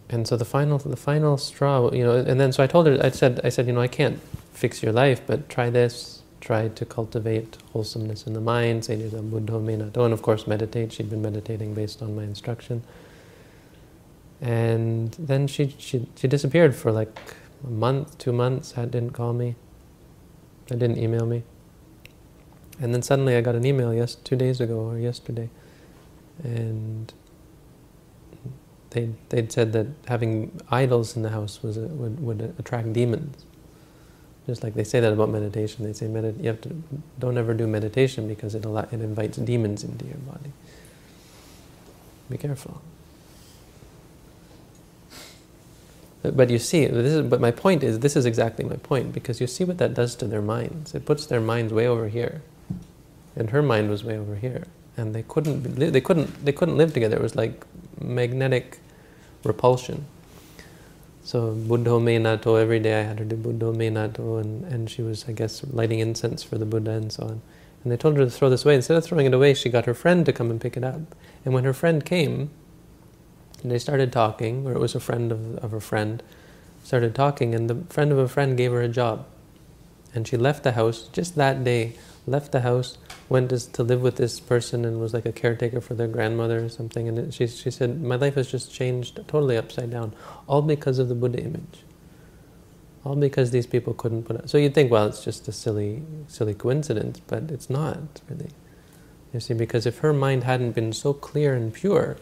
[0.09, 2.99] and so the final the final straw, you know, and then so I told her,
[3.03, 4.21] I said, I said, you know, I can't
[4.53, 6.23] fix your life, but try this.
[6.41, 8.85] Try to cultivate wholesomeness in the mind.
[8.85, 10.93] Say to yourself, Buddho me nato, and of course meditate.
[10.93, 12.83] She'd been meditating based on my instruction.
[14.43, 17.19] And then she she she disappeared for like
[17.67, 19.57] a month, two months, had, didn't call me.
[20.71, 21.43] I didn't email me.
[22.81, 25.49] And then suddenly I got an email yes, two days ago or yesterday.
[26.43, 27.13] And
[28.91, 33.45] they, they'd said that having idols in the house was a, would, would attract demons.
[34.47, 35.85] Just like they say that about meditation.
[35.85, 36.83] They say medit you have to
[37.19, 40.53] don't ever do meditation because it, it invites demons into your body.
[42.29, 42.83] Be careful.
[46.33, 49.43] But you see, this is, but my point is, this is exactly my point, because
[49.43, 50.95] you see what that does to their minds.
[50.95, 52.41] It puts their minds way over here,
[53.37, 54.65] and her mind was way over here,
[54.97, 57.17] and they couldn't, they couldn't, they couldn't live together.
[57.17, 57.67] It was like
[58.01, 58.79] magnetic
[59.45, 60.07] repulsion.
[61.25, 64.89] So Buddho me nato, every day I had her do Buddho me nato, and, and
[64.89, 67.43] she was, I guess, lighting incense for the Buddha and so on.
[67.83, 68.77] And they told her to throw this away.
[68.77, 71.01] Instead of throwing it away, she got her friend to come and pick it up.
[71.45, 72.49] And when her friend came,
[73.65, 76.23] and they started talking, or it was a friend of, of a friend,
[76.85, 79.25] started talking, and the friend of a friend gave her a job.
[80.15, 81.95] And she left the house just that day,
[82.27, 82.99] left the house,
[83.31, 86.63] went to, to live with this person and was like a caretaker for their grandmother
[86.63, 87.09] or something.
[87.09, 90.15] And it, she, she said, My life has just changed totally upside down,
[90.47, 91.85] all because of the Buddha image.
[93.03, 94.49] All because these people couldn't put up.
[94.51, 98.51] So you'd think, well, it's just a silly, silly coincidence, but it's not really.
[99.33, 102.19] You see, because if her mind hadn't been so clear and pure,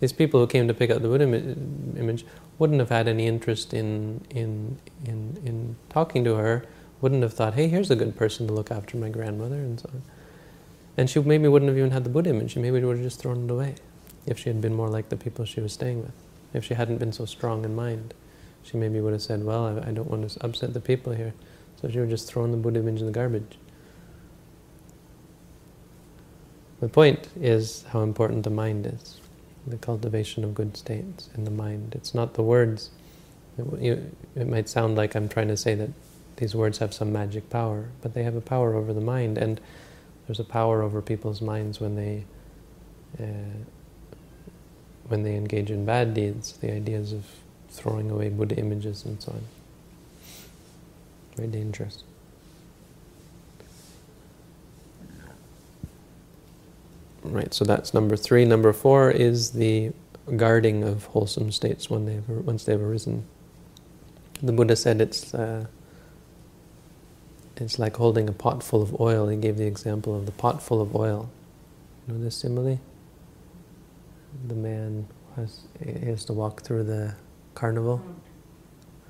[0.00, 2.24] these people who came to pick up the Buddha image
[2.58, 6.64] wouldn't have had any interest in, in, in, in talking to her,
[7.00, 9.90] wouldn't have thought, hey, here's a good person to look after my grandmother, and so
[9.92, 10.02] on.
[10.96, 13.20] And she maybe wouldn't have even had the Buddha image, she maybe would have just
[13.20, 13.76] thrown it away
[14.26, 16.12] if she had been more like the people she was staying with,
[16.52, 18.14] if she hadn't been so strong in mind
[18.62, 21.34] she maybe would have said, well, I, I, don't want to upset the people here.
[21.80, 23.58] So she would have just thrown the Buddha image in the garbage.
[26.80, 29.20] The point is how important the mind is,
[29.66, 31.94] the cultivation of good states in the mind.
[31.94, 32.90] It's not the words.
[33.58, 35.90] It, you, it might sound like I'm trying to say that
[36.36, 39.60] these words have some magic power, but they have a power over the mind, and
[40.26, 42.24] there's a power over people's minds when they
[43.18, 43.58] uh,
[45.08, 46.52] when they engage in bad deeds.
[46.52, 47.26] The ideas of
[47.68, 49.42] throwing away Buddha images and so on.
[51.36, 52.04] Very dangerous.
[57.22, 58.44] Right, so that's number three.
[58.44, 59.92] Number four is the
[60.36, 63.24] guarding of wholesome states when they've, once they've arisen.
[64.42, 65.66] The Buddha said it's uh,
[67.56, 69.28] it's like holding a pot full of oil.
[69.28, 71.28] He gave the example of the pot full of oil.
[72.08, 72.80] You know this simile?
[74.48, 75.06] The man
[75.36, 75.60] has,
[76.04, 77.14] has to walk through the
[77.54, 78.02] carnival,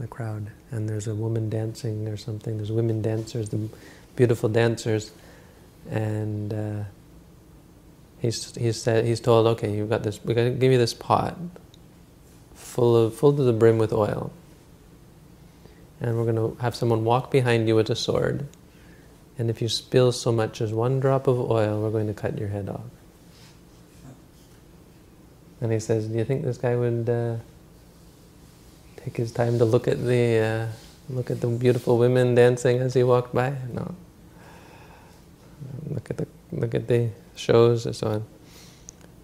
[0.01, 2.57] the crowd, and there's a woman dancing or something.
[2.57, 3.69] There's women dancers, the
[4.17, 5.13] beautiful dancers,
[5.89, 6.83] and uh,
[8.21, 10.21] he's he's said he's told, okay, you've got this.
[10.25, 11.37] We're going to give you this pot
[12.55, 14.33] full of full to the brim with oil,
[16.01, 18.47] and we're going to have someone walk behind you with a sword,
[19.39, 22.39] and if you spill so much as one drop of oil, we're going to cut
[22.39, 22.81] your head off.
[25.61, 27.09] And he says, do you think this guy would?
[27.09, 27.37] Uh,
[29.05, 30.67] take his time to look at the uh,
[31.09, 33.55] look at the beautiful women dancing as he walked by.
[33.73, 33.95] No.
[35.89, 37.09] Look at the look at the
[37.41, 38.25] shows and so on.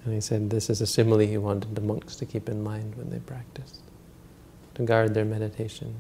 [0.04, 2.94] And he said this is a simile he wanted the monks to keep in mind
[2.96, 3.80] when they practiced,
[4.74, 5.96] to guard their meditation.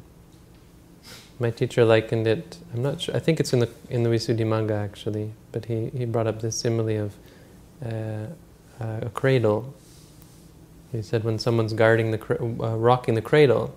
[1.38, 2.58] My teacher likened it.
[2.72, 3.14] I'm not sure.
[3.14, 6.56] I think it's in the in the Visuddhimagga actually, but he, he brought up this
[6.56, 7.14] simile of
[7.84, 8.26] uh,
[8.80, 9.74] uh, a cradle
[10.92, 13.74] he said when someone's guarding the, uh, rocking the cradle,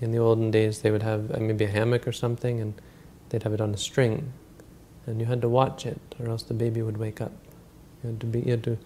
[0.00, 2.74] in the olden days they would have uh, maybe a hammock or something and
[3.28, 4.32] they'd have it on a string.
[5.06, 7.32] And you had to watch it or else the baby would wake up.
[8.02, 8.78] You had to be, you had to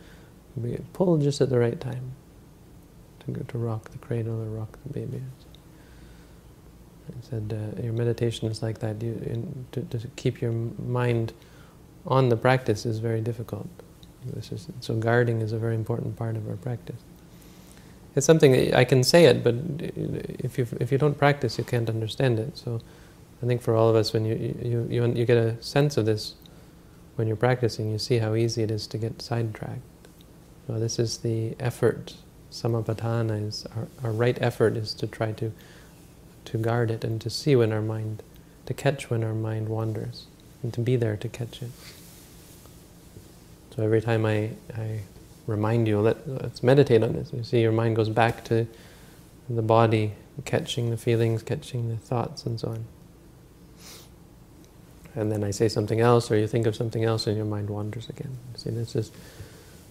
[0.61, 2.12] be pull just at the right time
[3.20, 5.22] to, go, to rock the cradle or rock the baby.
[7.07, 9.03] He said, uh, your meditation is like that.
[9.03, 11.33] You, in, to, to keep your mind
[12.07, 13.68] on the practice is very difficult.
[14.37, 17.00] Is, so guarding is a very important part of our practice.
[18.16, 19.55] It's something I can say it, but
[20.38, 22.57] if you if you don't practice, you can't understand it.
[22.57, 22.81] So,
[23.42, 26.06] I think for all of us, when you you you, you get a sense of
[26.06, 26.34] this
[27.16, 29.80] when you're practicing, you see how easy it is to get sidetracked.
[30.66, 32.14] So this is the effort.
[32.50, 35.52] Sammappadhana is our, our right effort is to try to
[36.44, 38.22] to guard it and to see when our mind,
[38.66, 40.26] to catch when our mind wanders,
[40.62, 41.70] and to be there to catch it.
[43.74, 45.00] So every time I, I
[45.46, 47.32] remind you, let, let's meditate on this.
[47.32, 48.66] You see your mind goes back to
[49.48, 50.12] the body,
[50.44, 52.84] catching the feelings, catching the thoughts and so on.
[55.14, 57.71] And then I say something else or you think of something else and your mind
[57.71, 58.37] wanders again.
[58.56, 59.12] See, this is,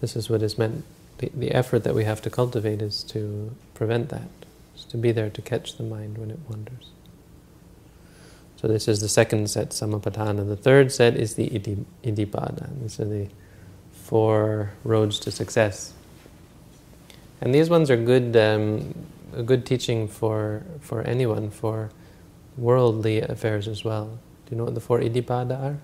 [0.02, 0.84] this is what is meant.
[1.20, 4.28] The, the effort that we have to cultivate is to prevent that,
[4.76, 6.90] is to be there to catch the mind when it wanders.
[8.58, 10.48] So this is the second set, Sammappadhana.
[10.48, 12.82] The third set is the iddhipada.
[12.82, 13.28] These are the
[13.92, 15.94] four roads to success.
[17.42, 18.96] And these ones are good, um,
[19.36, 21.90] a good teaching for, for anyone, for
[22.58, 24.18] worldly affairs as well.
[24.46, 25.78] Do you know what the four iddhipada are?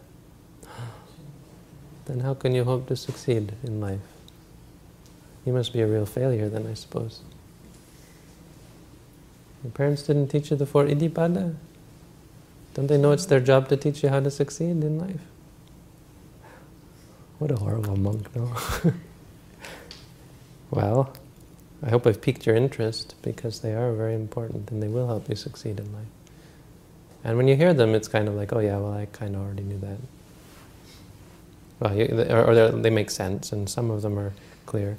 [2.05, 3.99] Then how can you hope to succeed in life?
[5.45, 7.21] You must be a real failure then, I suppose.
[9.63, 11.55] Your parents didn't teach you the four iddhipada?
[12.73, 15.21] Don't they know it's their job to teach you how to succeed in life?
[17.39, 18.53] What a horrible monk, no?
[20.71, 21.13] well,
[21.81, 25.29] I hope I've piqued your interest because they are very important and they will help
[25.29, 26.18] you succeed in life.
[27.23, 29.41] And when you hear them, it's kind of like, oh yeah, well, I kind of
[29.41, 29.97] already knew that.
[31.79, 34.33] Well, you, or, or they make sense, and some of them are
[34.65, 34.97] clear.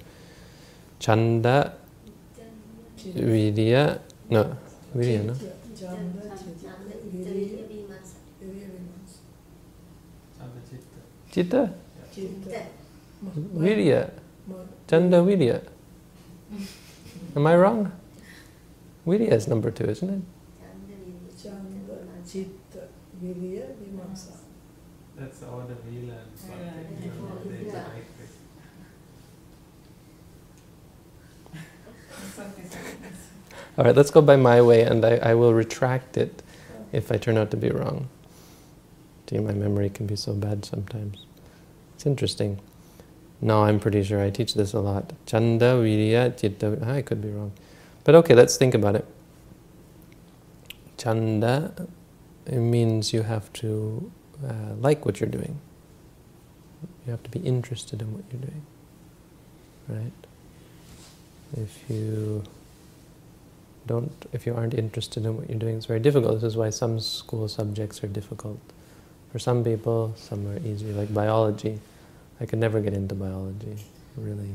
[0.99, 1.75] Chanda,
[2.97, 4.57] Vidya, no,
[4.95, 5.35] Vidya, no?
[11.31, 11.73] Chitta?
[13.55, 14.11] Virya.
[14.89, 15.63] Chanda Virya.
[17.37, 17.93] Am I wrong?
[19.07, 20.40] Virya is number two, isn't it?
[22.31, 22.87] Chitta,
[23.23, 24.37] Virya, Vimamsa.
[25.17, 27.05] That's all the Vila and Swati.
[27.05, 27.75] you know, they Yeah.
[27.75, 28.07] like
[31.53, 31.53] it.
[33.79, 36.43] All right, let's go by my way, and I, I will retract it
[36.93, 38.09] if I turn out to be wrong.
[39.27, 41.25] Gee, my memory can be so bad sometimes.
[41.95, 42.61] It's interesting.
[43.41, 45.13] No, I'm pretty sure I teach this a lot.
[45.27, 46.79] Chanda, Virya, Chitta.
[46.87, 47.53] I could be wrong.
[48.05, 49.07] But okay, let's think about it.
[50.97, 51.73] Chanda,
[52.47, 54.11] it means you have to
[54.47, 55.59] uh, like what you're doing.
[57.07, 58.63] You have to be interested in what you're doing.
[59.89, 60.13] Right?
[61.57, 62.45] If you
[63.87, 66.35] don't, if you aren't interested in what you're doing, it's very difficult.
[66.35, 68.61] This is why some school subjects are difficult.
[69.33, 71.81] For some people, some are easy, like biology.
[72.41, 73.77] I could never get into biology,
[74.17, 74.55] really.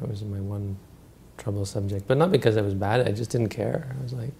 [0.00, 0.76] That was my one
[1.36, 2.06] trouble subject.
[2.06, 3.94] But not because I was bad, I just didn't care.
[3.98, 4.32] I was like,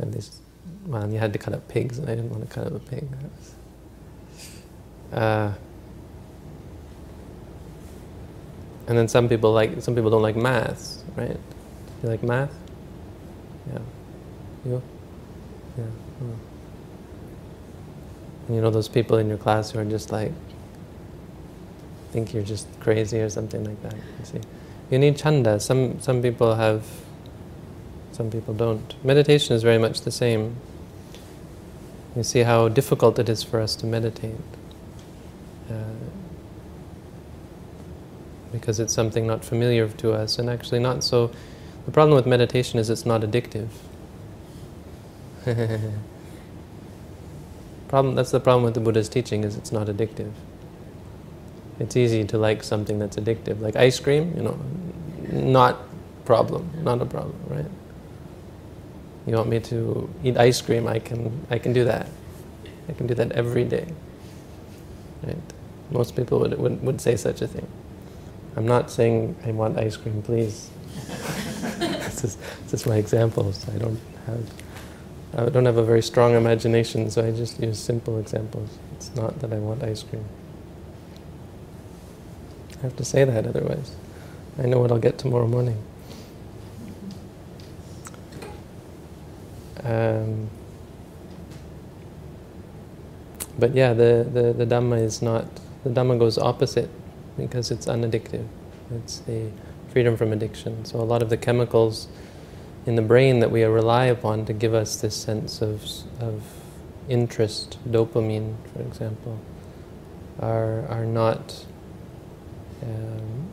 [0.00, 0.40] and this,
[0.86, 2.78] man, you had to cut up pigs, and I didn't want to cut up a
[2.78, 3.08] pig.
[5.12, 5.52] Uh,
[8.86, 11.38] and then some people like, some people don't like maths, right?
[12.02, 12.52] You like math?
[13.72, 13.78] Yeah.
[14.64, 14.82] You?
[15.78, 15.84] Yeah.
[16.22, 16.36] Oh.
[18.46, 20.32] And you know those people in your class who are just like,
[22.10, 23.94] think you're just crazy or something like that.
[23.94, 24.40] You see,
[24.90, 25.60] you need chanda.
[25.60, 26.84] Some some people have,
[28.20, 29.02] some people don't.
[29.02, 30.56] Meditation is very much the same.
[32.14, 34.34] You see how difficult it is for us to meditate.
[35.70, 35.74] Uh,
[38.52, 41.30] because it's something not familiar to us and actually not so.
[41.86, 43.68] The problem with meditation is it's not addictive.
[47.88, 50.32] problem, that's the problem with the Buddha's teaching is it's not addictive.
[51.78, 54.34] It's easy to like something that's addictive, like ice cream.
[54.36, 54.58] You know,
[55.32, 55.78] not
[56.26, 57.64] problem, not a problem, right?
[59.30, 60.88] You want me to eat ice cream?
[60.88, 61.46] I can.
[61.50, 62.08] I can do that.
[62.88, 63.86] I can do that every day.
[65.22, 65.36] Right?
[65.92, 67.68] Most people would, would, would say such a thing.
[68.56, 70.68] I'm not saying I want ice cream, please.
[71.78, 73.68] this, is, this is my examples.
[73.68, 74.50] I don't have
[75.36, 78.68] I don't have a very strong imagination, so I just use simple examples.
[78.96, 80.24] It's not that I want ice cream.
[82.78, 83.94] I have to say that otherwise.
[84.58, 85.80] I know what I'll get tomorrow morning.
[89.84, 90.50] Um,
[93.58, 95.46] but yeah, the, the, the Dhamma is not,
[95.84, 96.90] the Dhamma goes opposite
[97.36, 98.46] because it's unaddictive.
[98.94, 99.50] It's the
[99.92, 100.84] freedom from addiction.
[100.84, 102.08] So a lot of the chemicals
[102.86, 105.84] in the brain that we rely upon to give us this sense of,
[106.20, 106.42] of
[107.08, 109.38] interest, dopamine, for example,
[110.40, 111.66] are, are not
[112.82, 113.48] um,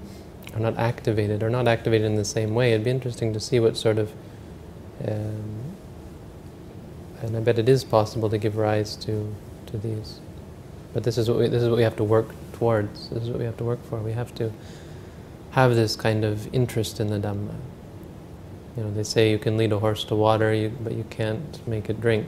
[0.54, 2.72] are not activated or not activated in the same way.
[2.72, 4.12] It'd be interesting to see what sort of
[5.08, 5.57] um,
[7.22, 9.36] and I bet it is possible to give rise to
[9.68, 10.20] to these.
[10.94, 13.10] But this is what we, this is what we have to work towards.
[13.10, 14.00] This is what we have to work for.
[14.00, 14.52] We have to
[15.52, 17.56] have this kind of interest in the Dhamma.
[18.76, 21.68] You know, they say you can lead a horse to water, you, but you can't
[21.68, 22.28] make it drink.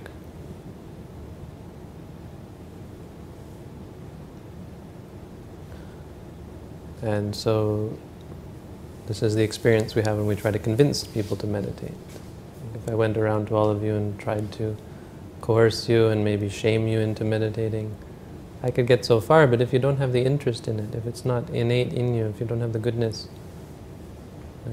[7.01, 7.97] And so,
[9.07, 11.93] this is the experience we have when we try to convince people to meditate.
[12.75, 14.75] If I went around to all of you and tried to
[15.41, 17.95] coerce you and maybe shame you into meditating,
[18.61, 21.05] I could get so far, but if you don't have the interest in it, if
[21.05, 23.29] it's not innate in you, if you don't have the goodness,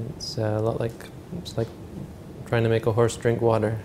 [0.09, 1.67] it's uh, a lot like it's like
[2.45, 3.79] trying to make a horse drink water.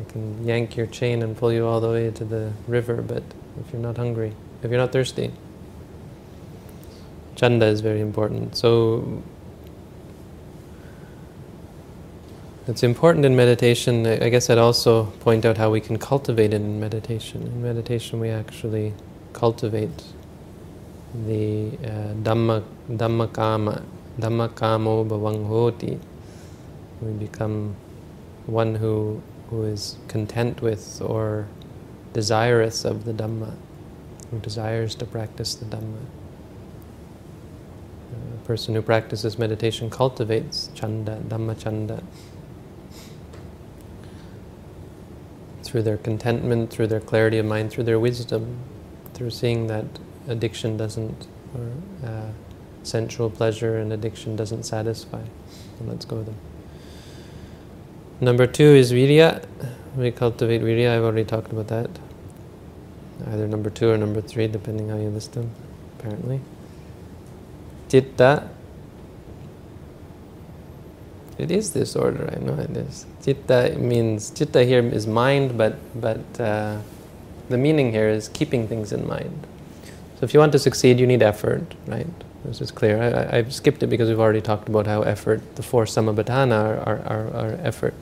[0.00, 3.22] I can yank your chain and pull you all the way to the river, but
[3.60, 4.32] if you're not hungry,
[4.62, 5.32] if you're not thirsty,
[7.34, 8.56] chanda is very important.
[8.56, 9.22] So
[12.70, 14.06] it's important in meditation.
[14.06, 17.42] I guess I'd also point out how we can cultivate it in meditation.
[17.42, 18.94] In meditation, we actually
[19.32, 20.04] cultivate
[21.26, 23.82] the uh, dhamma, dhamma kama,
[24.20, 25.98] dhamma kamo bhavang hoti.
[27.02, 27.74] We become
[28.46, 31.48] one who, who is content with or
[32.12, 33.54] desirous of the Dhamma,
[34.30, 36.04] who desires to practice the Dhamma.
[38.12, 42.02] A person who practices meditation cultivates chanda, dhamma chanda.
[45.62, 48.58] Through their contentment, through their clarity of mind, through their wisdom,
[49.14, 49.84] through seeing that
[50.28, 52.30] addiction doesn't, or uh,
[52.82, 55.22] sensual pleasure and addiction doesn't satisfy.
[55.78, 56.36] And let's go them.
[58.20, 59.44] Number two is virya.
[59.96, 60.96] We cultivate virya.
[60.96, 61.90] I've already talked about that.
[63.26, 65.50] Either number two or number three, depending how you list them,
[65.98, 66.40] apparently.
[67.88, 68.48] Chitta.
[71.40, 73.06] It is this order, I know it is.
[73.24, 76.76] Chitta means, chitta here is mind, but, but uh,
[77.48, 79.46] the meaning here is keeping things in mind.
[80.18, 82.06] So if you want to succeed, you need effort, right?
[82.44, 83.02] This is clear.
[83.02, 86.98] I, I, skipped it because we've already talked about how effort, the four sammappadhana are,
[87.06, 87.94] are, are, effort.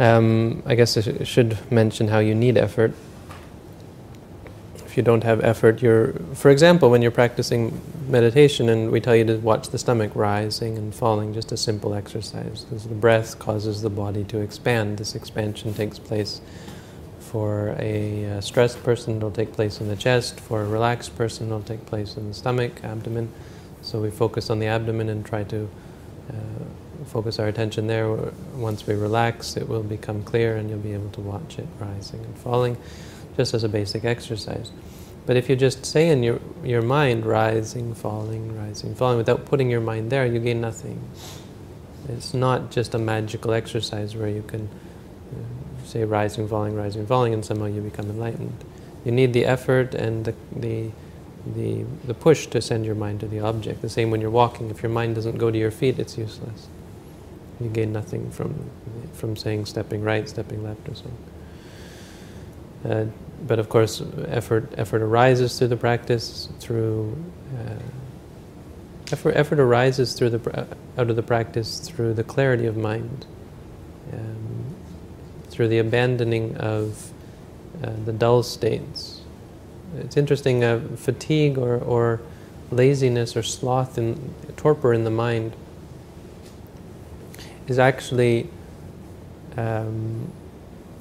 [0.00, 2.92] Um, I guess I should mention how you need effort.
[4.90, 9.14] If you don't have effort, you're, for example, when you're practicing meditation and we tell
[9.14, 12.64] you to watch the stomach rising and falling, just a simple exercise.
[12.64, 14.98] Because the breath causes the body to expand.
[14.98, 16.40] This expansion takes place
[17.20, 20.40] for a uh, stressed person, it'll take place in the chest.
[20.40, 23.30] For a relaxed person, it'll take place in the stomach, abdomen.
[23.82, 25.68] So we focus on the abdomen and try to
[26.30, 26.34] uh,
[27.06, 28.08] focus our attention there.
[28.56, 32.24] Once we relax, it will become clear and you'll be able to watch it rising
[32.24, 32.76] and falling,
[33.36, 34.70] just as a basic exercise.
[35.26, 39.70] But if you just say in your, your mind, rising, falling, rising, falling, without putting
[39.70, 41.00] your mind there, you gain nothing.
[42.08, 44.68] It's not just a magical exercise where you can
[45.32, 48.64] uh, say rising, falling, rising, falling, and somehow you become enlightened.
[49.04, 50.90] You need the effort and the, the,
[51.54, 53.82] the, the push to send your mind to the object.
[53.82, 54.70] The same when you're walking.
[54.70, 56.68] If your mind doesn't go to your feet, it's useless.
[57.60, 58.70] You gain nothing from,
[59.12, 61.10] from saying stepping right, stepping left, or so.
[62.84, 63.06] Uh,
[63.46, 67.16] but of course, effort, effort arises through the practice, through
[67.58, 70.66] uh, effort, effort arises through the
[70.98, 73.26] out of the practice through the clarity of mind.
[74.12, 74.60] Um,
[75.50, 77.12] through the abandoning of
[77.82, 79.20] uh, the dull states.
[79.98, 82.20] It's interesting, uh, fatigue or, or
[82.70, 85.52] laziness or sloth and torpor in the mind
[87.66, 88.48] is actually
[89.56, 90.32] um,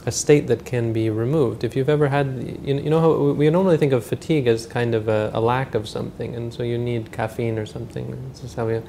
[0.09, 1.63] a state that can be removed.
[1.63, 2.27] If you've ever had,
[2.63, 5.75] you, you know how we normally think of fatigue as kind of a, a, lack
[5.75, 8.05] of something, and so you need caffeine or something.
[8.29, 8.83] This is how we, you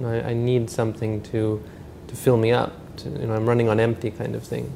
[0.00, 1.62] know, I, I, need something to,
[2.08, 2.72] to fill me up.
[2.98, 4.70] To, you know, I'm running on empty kind of thing.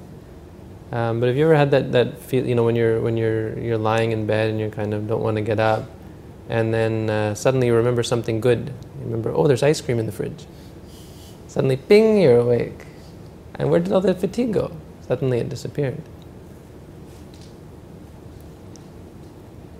[0.90, 3.56] Um, but have you ever had that, that feel, you know, when you're, when you're,
[3.58, 5.84] you're lying in bed and you kind of don't want to get up,
[6.48, 8.72] and then uh, suddenly you remember something good.
[8.98, 10.46] You remember, oh, there's ice cream in the fridge.
[11.46, 12.86] Suddenly, bing, you're awake.
[13.56, 14.72] And where did all that fatigue go?
[15.10, 16.00] Suddenly it disappeared.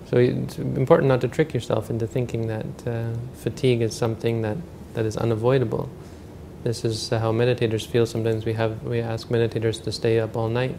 [0.09, 4.57] So it's important not to trick yourself into thinking that uh, fatigue is something that,
[4.95, 5.89] that is unavoidable.
[6.65, 8.07] This is how meditators feel.
[8.07, 10.77] Sometimes we have we ask meditators to stay up all night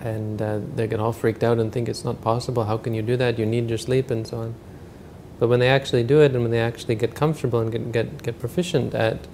[0.00, 2.64] and uh, they get all freaked out and think it's not possible.
[2.64, 3.38] How can you do that?
[3.38, 4.54] You need your sleep and so on.
[5.38, 8.22] But when they actually do it and when they actually get comfortable and get, get,
[8.22, 9.26] get proficient at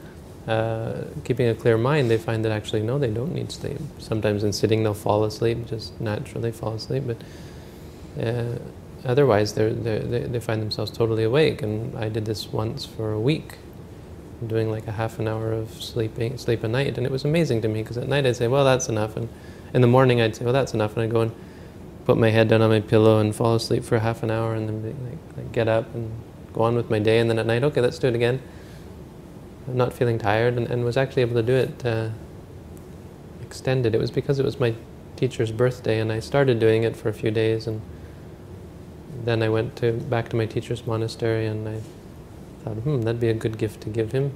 [0.47, 3.79] uh, keeping a clear mind, they find that actually, no, they don't need sleep.
[3.99, 7.17] Sometimes in sitting they'll fall asleep, just naturally fall asleep, but
[8.25, 8.59] uh,
[9.05, 11.63] otherwise they're, they're, they find themselves totally awake.
[11.63, 13.59] And I did this once for a week,
[14.47, 17.63] doing like a half an hour of sleeping, sleep a night, and it was amazing
[17.63, 19.29] to me because at night I'd say, well, that's enough, and
[19.75, 21.33] in the morning I'd say, well, that's enough, and I'd go and
[22.05, 24.69] put my head down on my pillow and fall asleep for half an hour, and
[24.69, 26.13] then like, like get up and
[26.53, 28.41] go on with my day, and then at night, okay, let's do it again.
[29.69, 32.11] Not feeling tired, and, and was actually able to do it uh,
[33.43, 33.95] extended.
[33.95, 34.75] It was because it was my
[35.17, 37.81] teacher's birthday, and I started doing it for a few days, and
[39.25, 41.81] then I went to back to my teacher's monastery, and I
[42.63, 44.33] thought, hmm, that'd be a good gift to give him.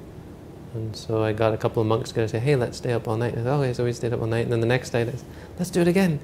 [0.74, 3.09] And so I got a couple of monks together to say, hey, let's stay up
[3.09, 3.35] all night.
[3.35, 4.43] And I said, okay, so we stayed up all night.
[4.43, 5.24] And then the next night, I said,
[5.59, 6.20] let's do it again.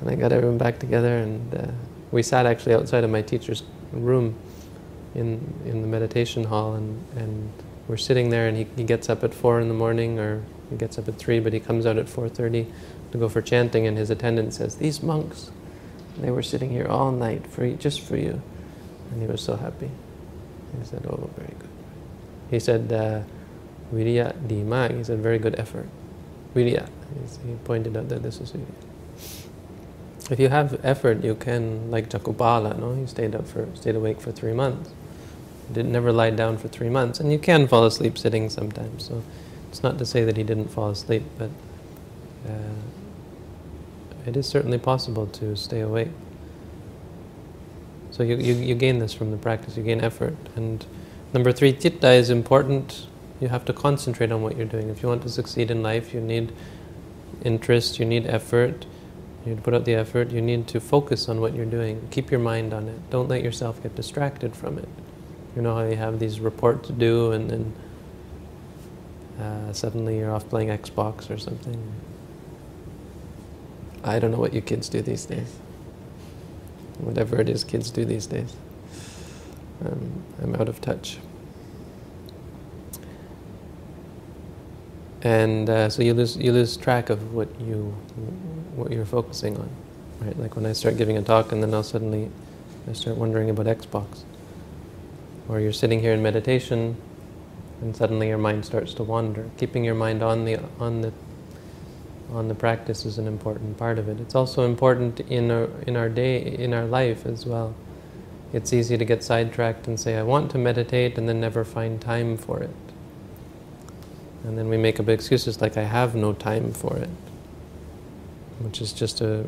[0.00, 1.66] And I got everyone back together, and uh,
[2.10, 4.34] we sat actually outside of my teacher's room
[5.14, 7.52] in in the meditation hall, and, and
[7.88, 10.76] we're sitting there, and he, he gets up at 4 in the morning, or he
[10.76, 12.70] gets up at 3, but he comes out at 4.30
[13.12, 15.50] to go for chanting, and his attendant says, these monks,
[16.18, 18.40] they were sitting here all night for just for you.
[19.10, 19.90] And he was so happy.
[20.78, 21.68] He said, oh, very good.
[22.50, 23.22] He said, uh,
[23.92, 25.88] Virya Dima, he said, very good effort.
[26.54, 26.88] Virya,
[27.46, 28.54] he pointed out that this is.
[30.30, 32.94] If you have effort, you can, like Cakkhupala, no?
[32.94, 34.90] he stayed up for, stayed awake for three months.
[35.70, 39.06] Did never lie down for three months, and you can fall asleep sitting sometimes.
[39.06, 39.22] So
[39.70, 41.50] it's not to say that he didn't fall asleep, but
[42.46, 42.74] uh,
[44.26, 46.10] it is certainly possible to stay awake.
[48.10, 50.36] So you, you, you gain this from the practice, you gain effort.
[50.56, 50.84] And
[51.32, 53.06] number three, chitta is important.
[53.40, 54.90] You have to concentrate on what you're doing.
[54.90, 56.52] If you want to succeed in life, you need
[57.42, 58.84] interest, you need effort,
[59.44, 62.06] you need to put out the effort, you need to focus on what you're doing.
[62.10, 63.10] Keep your mind on it.
[63.10, 64.88] Don't let yourself get distracted from it.
[65.54, 67.72] You know how you have these reports to do and then
[69.38, 71.80] uh, suddenly you're off playing Xbox or something.
[74.04, 75.56] I don't know what you kids do these days.
[76.98, 78.54] Whatever it is kids do these days.
[79.84, 81.18] Um, I'm out of touch.
[85.22, 87.94] And uh, so you lose you lose track of what you
[88.74, 89.68] what you're focusing on,
[90.20, 90.36] right?
[90.38, 92.28] Like when I start giving a talk, and then I'll suddenly
[92.90, 94.24] I start wondering about Xbox.
[95.52, 96.96] Or you're sitting here in meditation,
[97.82, 99.50] and suddenly your mind starts to wander.
[99.58, 101.12] Keeping your mind on the on the
[102.32, 104.18] on the practice is an important part of it.
[104.18, 107.74] It's also important in our in our day in our life as well.
[108.54, 112.00] It's easy to get sidetracked and say I want to meditate and then never find
[112.00, 112.70] time for it.
[114.44, 117.10] And then we make up excuses like I have no time for it,
[118.60, 119.44] which is just a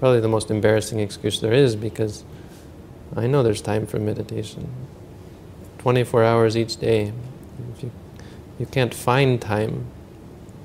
[0.00, 2.24] probably the most embarrassing excuse there is because
[3.14, 4.81] I know there's time for meditation.
[5.82, 7.12] 24 hours each day.
[7.74, 7.90] If you,
[8.60, 9.86] you can't find time,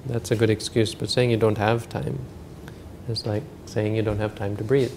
[0.06, 2.20] that's a good excuse, but saying you don't have time
[3.10, 4.92] is like saying you don't have time to breathe.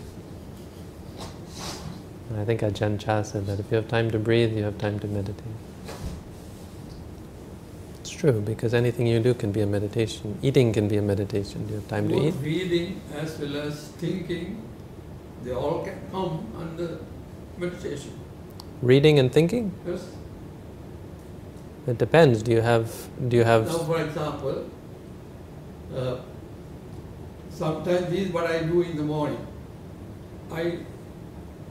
[2.29, 4.77] And I think Ajahn Chah said that if you have time to breathe, you have
[4.77, 5.43] time to meditate.
[8.01, 10.39] It's true, because anything you do can be a meditation.
[10.43, 11.67] Eating can be a meditation.
[11.67, 12.35] Do you have time to eat?
[12.35, 14.63] Both reading as well as thinking,
[15.45, 16.99] they all can come under
[17.57, 18.20] meditation.
[18.83, 19.73] Reading and thinking?
[19.87, 20.07] Yes.
[21.87, 22.43] It depends.
[22.43, 24.65] Do you have do you have Now, for example,
[25.95, 26.17] uh,
[27.51, 29.47] sometimes this is what I do in the morning.
[30.53, 30.79] I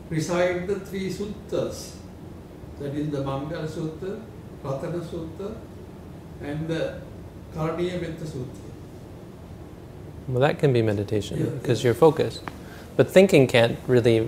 [0.10, 1.96] recite the three suttas,
[2.80, 4.22] that is the Mangala Sutta,
[4.64, 5.56] Ratana Sutta,
[6.42, 7.02] and the
[7.56, 8.66] Karaniya Metta Sutta.
[10.28, 11.84] well that can be meditation because yes.
[11.84, 12.44] you're focused.
[12.96, 14.28] But thinking can't really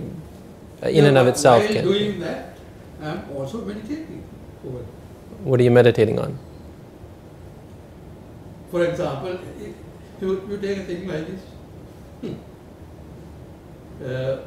[0.82, 1.84] uh, in and of itself While can't.
[1.84, 2.51] doing that,
[3.02, 4.22] am also meditating.
[4.66, 4.84] over.
[5.44, 6.38] What are you meditating on?
[8.70, 9.74] For example, if
[10.20, 11.40] you, you take a thing like this.
[12.20, 12.34] Hmm.
[14.04, 14.38] Uh,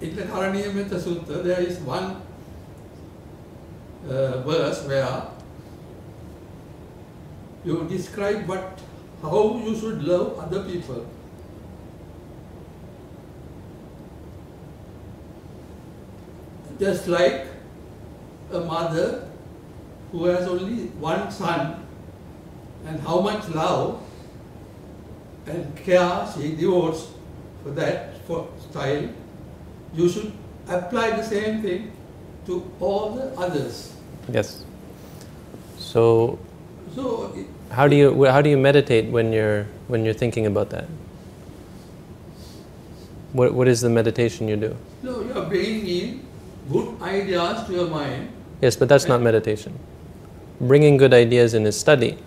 [0.00, 2.20] in the Karaniya Metta Sutta, there is one
[4.08, 5.22] uh, verse where
[7.64, 8.80] you describe what
[9.22, 11.06] how you should love other people.
[16.78, 17.46] Just like
[18.52, 19.28] a mother
[20.12, 21.86] who has only one son
[22.86, 24.00] and how much love
[25.46, 27.08] and care she devotes
[27.62, 29.08] for that for child,
[29.94, 30.32] you should
[30.68, 31.92] apply the same thing
[32.46, 33.94] to all the others.
[34.32, 34.64] Yes.
[35.78, 36.38] So
[36.94, 40.70] So it- how do you how do you meditate when you're when you're thinking about
[40.70, 40.86] that?
[43.32, 44.76] What what is the meditation you do?
[45.02, 46.25] no, you are bringing in
[46.70, 48.28] good ideas to your mind.
[48.60, 49.78] Yes, but that's not meditation.
[50.60, 52.18] Bringing good ideas in is study.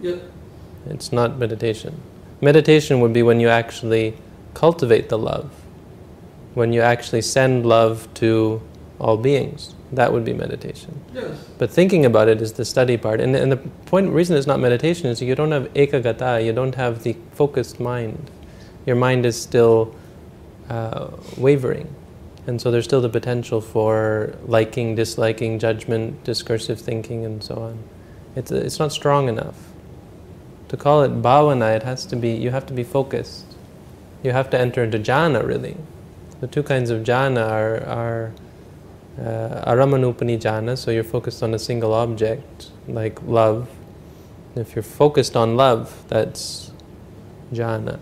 [0.00, 0.16] Yeah,
[0.86, 2.00] It's not meditation.
[2.40, 4.14] Meditation would be when you actually
[4.54, 5.50] cultivate the love,
[6.54, 8.60] when you actually send love to
[8.98, 9.74] all beings.
[9.92, 10.98] That would be meditation.
[11.12, 11.36] yes.
[11.58, 13.20] But thinking about it is the study part.
[13.20, 16.74] And, and the point, reason it's not meditation is you don't have ekaggata, you don't
[16.74, 18.30] have the focused mind.
[18.86, 19.94] Your mind is still
[20.70, 21.94] uh, wavering.
[22.46, 27.78] And so there's still the potential for liking, disliking, judgment, discursive thinking, and so on.
[28.34, 29.56] It's, it's not strong enough.
[30.68, 33.44] To call it bhavana, it has to be, you have to be focused.
[34.22, 35.76] You have to enter into jhana, really.
[36.40, 38.32] The two kinds of jhana are, are
[39.20, 43.68] uh, arammanupani jhana, so you're focused on a single object, like love.
[44.56, 46.72] If you're focused on love, that's
[47.52, 48.00] jhana.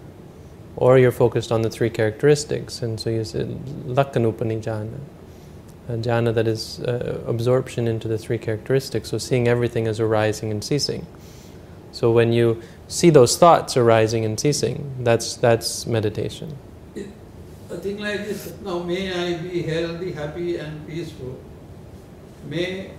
[0.77, 3.49] Or you're focused on the three characteristics, and so you said
[3.87, 4.99] lakkhanupani jhana,
[5.89, 10.51] a jhana that is uh, absorption into the three characteristics, so seeing everything as arising
[10.51, 11.07] and ceasing.
[11.93, 16.57] So when you see those thoughts arising and ceasing, that's, that's meditation.
[17.69, 21.39] A thing like this, now may I be healthy, happy and peaceful.
[22.49, 22.91] May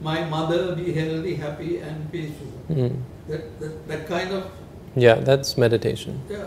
[0.00, 2.52] my mother be healthy, happy and peaceful.
[2.70, 2.96] Mm.
[3.28, 4.50] That, that, that kind of,
[4.96, 6.20] Yeah, that's meditation.
[6.30, 6.46] yeah,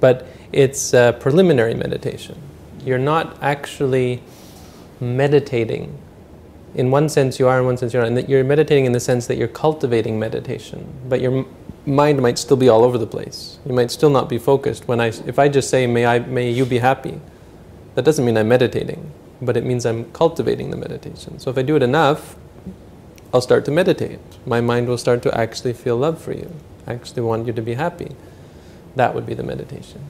[0.00, 0.90] but it's
[1.20, 2.36] preliminary meditation.
[2.84, 4.22] You're not actually
[5.00, 5.98] meditating.
[6.74, 7.58] In one sense, you are.
[7.60, 8.08] In one sense, you're not.
[8.08, 11.46] And that you're meditating in the sense that you're cultivating meditation, but your m-
[11.86, 13.58] mind might still be all over the place.
[13.64, 14.88] You might still not be focused.
[14.88, 17.20] When I, if I just say, "May I, may you be happy,"
[17.94, 21.38] That doesn't mean I'm meditating, but it means I'm cultivating the meditation.
[21.38, 22.34] So if I do it enough,
[23.32, 24.18] I'll start to meditate.
[24.46, 26.50] My mind will start to actually feel love for you,
[26.86, 28.14] actually want you to be happy.
[28.96, 30.04] That would be the meditation.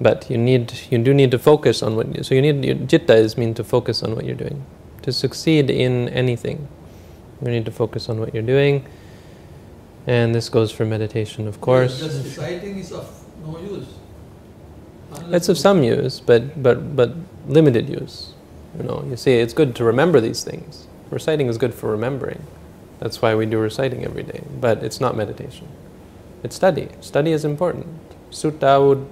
[0.00, 2.14] But you need, you do need to focus on what.
[2.14, 4.64] You, so you need your chitta is mean to focus on what you're doing.
[5.02, 6.68] To succeed in anything,
[7.42, 8.86] you need to focus on what you're doing.
[10.06, 12.00] And this goes for meditation, of course.
[12.00, 13.08] Just reciting is of
[13.44, 13.86] no use.
[15.12, 17.14] Unless It's of some use, but but but
[17.46, 18.34] limited use.
[18.76, 20.86] You know, you see, it's good to remember these things.
[21.10, 22.42] Reciting is good for remembering.
[23.04, 24.40] That's why we do reciting every day.
[24.58, 25.68] But it's not meditation.
[26.42, 26.88] It's study.
[27.02, 27.86] Study is important.
[28.30, 29.04] Sutta would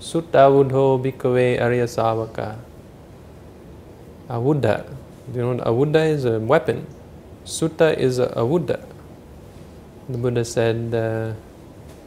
[0.00, 2.56] Sutta Buddho Bhikkhave Arya Savaka.
[4.30, 4.88] Awuddha.
[5.34, 6.24] You know awuddha is?
[6.24, 6.86] A weapon.
[7.44, 8.82] Sutta is a awuddha.
[10.08, 11.34] The Buddha said, uh,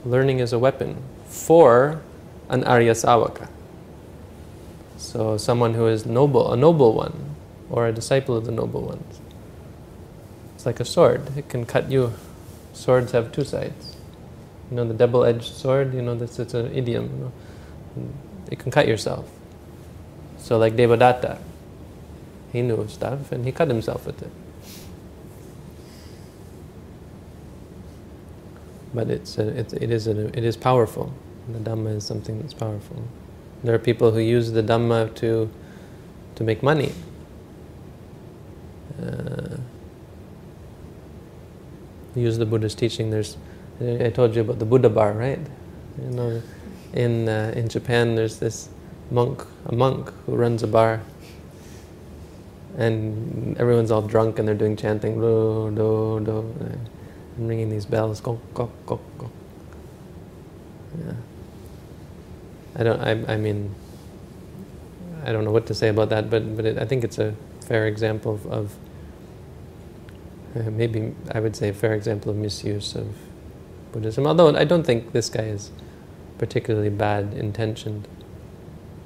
[0.03, 2.01] learning is a weapon for
[2.49, 3.49] an Arya Savaka.
[4.97, 7.35] So someone who is noble, a noble one,
[7.69, 9.21] or a disciple of the noble ones.
[10.59, 11.37] It's like a sword.
[11.37, 12.11] It can cut you.
[12.73, 13.95] Swords have two sides.
[14.69, 15.93] You know the double-edged sword.
[15.93, 16.37] You know this.
[16.37, 17.05] It's an idiom.
[17.05, 18.09] You know?
[18.51, 19.31] It can cut yourself.
[20.37, 21.39] So like Devadatta,
[22.51, 24.31] he knew stuff and he cut himself with it.
[28.93, 31.13] But it's a, it's it is a, it is powerful.
[31.47, 33.01] The Dhamma is something that's powerful.
[33.63, 35.49] There are people who use the Dhamma to
[36.35, 36.91] to make money.
[39.01, 39.55] Uh,
[42.19, 43.09] use the Buddha's teaching.
[43.09, 43.37] There's
[43.81, 45.39] I told you about the Buddha bar, right?
[46.01, 46.41] You know,
[46.93, 48.69] in uh, in Japan, there's this
[49.09, 51.01] monk, a monk who runs a bar,
[52.77, 56.55] and everyone's all drunk and they're doing chanting, do do do,
[57.37, 59.31] and ringing these bells, go go go go.
[60.97, 61.13] Yeah.
[62.75, 62.99] I don't.
[62.99, 63.73] I, I mean,
[65.25, 67.33] I don't know what to say about that, but but it, I think it's a
[67.61, 68.45] fair example of.
[68.47, 68.75] of
[70.55, 73.07] uh, maybe I would say a fair example of misuse of
[73.91, 74.25] Buddhism.
[74.27, 75.71] Although I don't think this guy is
[76.37, 78.07] particularly bad intentioned.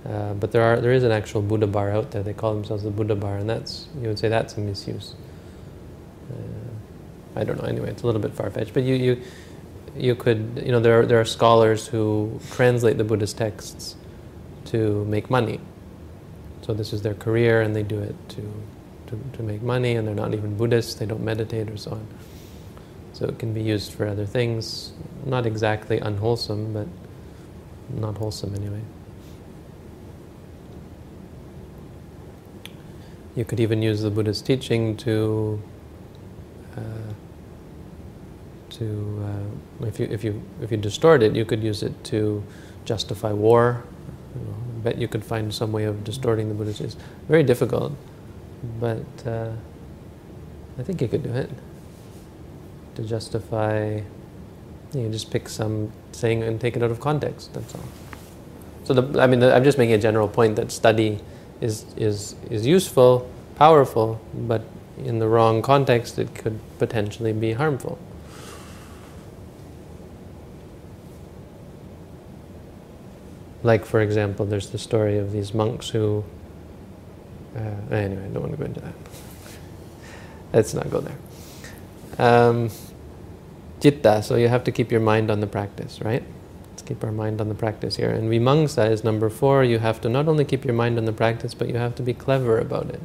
[0.06, 2.24] Uh, but there are there is an actual Buddha bar out there.
[2.24, 5.16] They call themselves the Buddha bar, and that's you would say that's a misuse.
[6.30, 7.68] Uh, I don't know.
[7.68, 9.22] Anyway, it's a little bit far fetched, but you you
[9.96, 13.96] you could you know there are, there are scholars who translate the Buddhist texts
[14.66, 15.60] to make money.
[16.64, 18.42] So this is their career, and they do it to
[19.14, 20.96] to, to make money, and they're not even Buddhists.
[20.96, 22.08] They don't meditate or so on.
[23.14, 24.94] So it can be used for other things,
[25.26, 26.88] not exactly unwholesome, but
[27.96, 28.82] not wholesome anyway.
[33.36, 35.62] You could even use the Buddha's teaching to
[36.76, 37.14] uh,
[38.72, 39.26] to
[39.82, 42.44] uh, if you if you if you distort it, you could use it to
[42.86, 43.84] justify war.
[44.36, 46.82] You know, I bet you could find some way of distorting the Buddha's.
[46.82, 46.98] It's
[47.28, 47.94] very difficult,
[48.80, 49.52] but uh,
[50.80, 51.50] I think you could do it
[52.96, 54.02] to justify.
[54.94, 57.54] You just pick some saying and take it out of context.
[57.54, 57.84] That's all.
[58.84, 61.20] So the, I mean, the, I'm just making a general point that study
[61.62, 64.64] is is is useful, powerful, but
[64.98, 67.98] in the wrong context, it could potentially be harmful.
[73.64, 76.24] Like, for example, there's the story of these monks who.
[77.56, 78.94] Uh, anyway, I don't want to go into that.
[80.54, 81.18] Let's not go there.
[82.18, 82.70] Um,
[83.80, 86.24] Chitta, so you have to keep your mind on the practice, right?
[86.70, 88.10] Let's keep our mind on the practice here.
[88.10, 89.64] And vimamsa is number four.
[89.64, 92.04] You have to not only keep your mind on the practice, but you have to
[92.04, 93.02] be clever about it.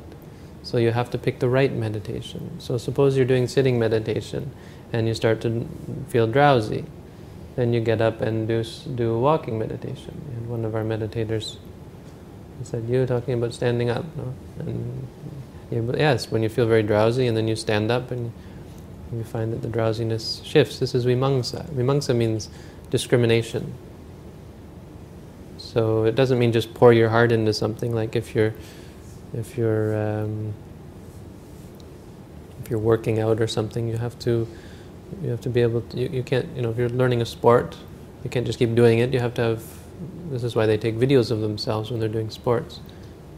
[0.63, 2.61] So you have to pick the right meditation.
[2.61, 4.51] So suppose you're doing sitting meditation
[4.93, 5.67] and you start to
[6.09, 6.85] feel drowsy.
[7.57, 8.63] Then you get up and do,
[8.95, 10.21] do walking meditation.
[10.37, 11.57] And one of our meditators
[12.65, 14.35] said, you talking about standing up, no?
[14.59, 15.07] And
[15.87, 18.33] but yes, when you feel very drowsy and then you stand up and
[19.13, 20.79] you find that the drowsiness shifts.
[20.79, 21.69] This is vimamsa.
[21.71, 22.49] Vimamsa means
[22.91, 23.75] discrimination.
[25.59, 27.95] So it doesn't mean just pour your heart into something.
[27.95, 28.55] Like if you're,
[29.35, 30.55] if you're, um,
[32.63, 34.47] if you're working out or something, you have to,
[35.23, 35.99] you have to be able to.
[35.99, 37.77] You, you can't, you know, if you're learning a sport,
[38.25, 39.13] you can't just keep doing it.
[39.13, 39.78] You have to have.
[40.31, 42.81] This is why they take videos of themselves when they're doing sports,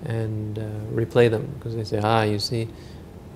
[0.04, 2.68] and uh, replay them because they say, ah, you see,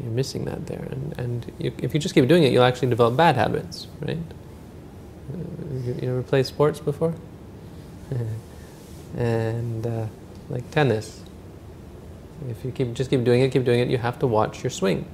[0.01, 0.87] you're missing that there.
[0.91, 4.19] And, and you, if you just keep doing it, you'll actually develop bad habits, right?
[5.33, 5.39] Uh,
[5.85, 7.15] you, you ever played sports before?
[9.17, 10.07] and uh,
[10.51, 11.23] like tennis,
[12.49, 14.71] if you keep just keep doing it, keep doing it, you have to watch your
[14.71, 15.07] swing.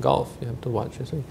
[0.00, 1.24] Golf, you have to watch your swing,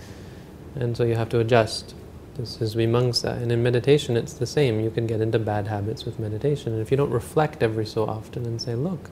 [0.75, 1.95] and so you have to adjust
[2.41, 3.39] This is vimamsa.
[3.39, 4.79] And in meditation, it's the same.
[4.79, 6.73] You can get into bad habits with meditation.
[6.73, 9.11] And if you don't reflect every so often and say, look,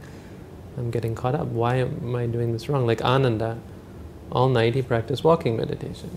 [0.77, 1.45] I'm getting caught up.
[1.47, 2.87] Why am I doing this wrong?
[2.87, 3.59] Like Ananda,
[4.31, 6.09] all night he practiced walking meditation.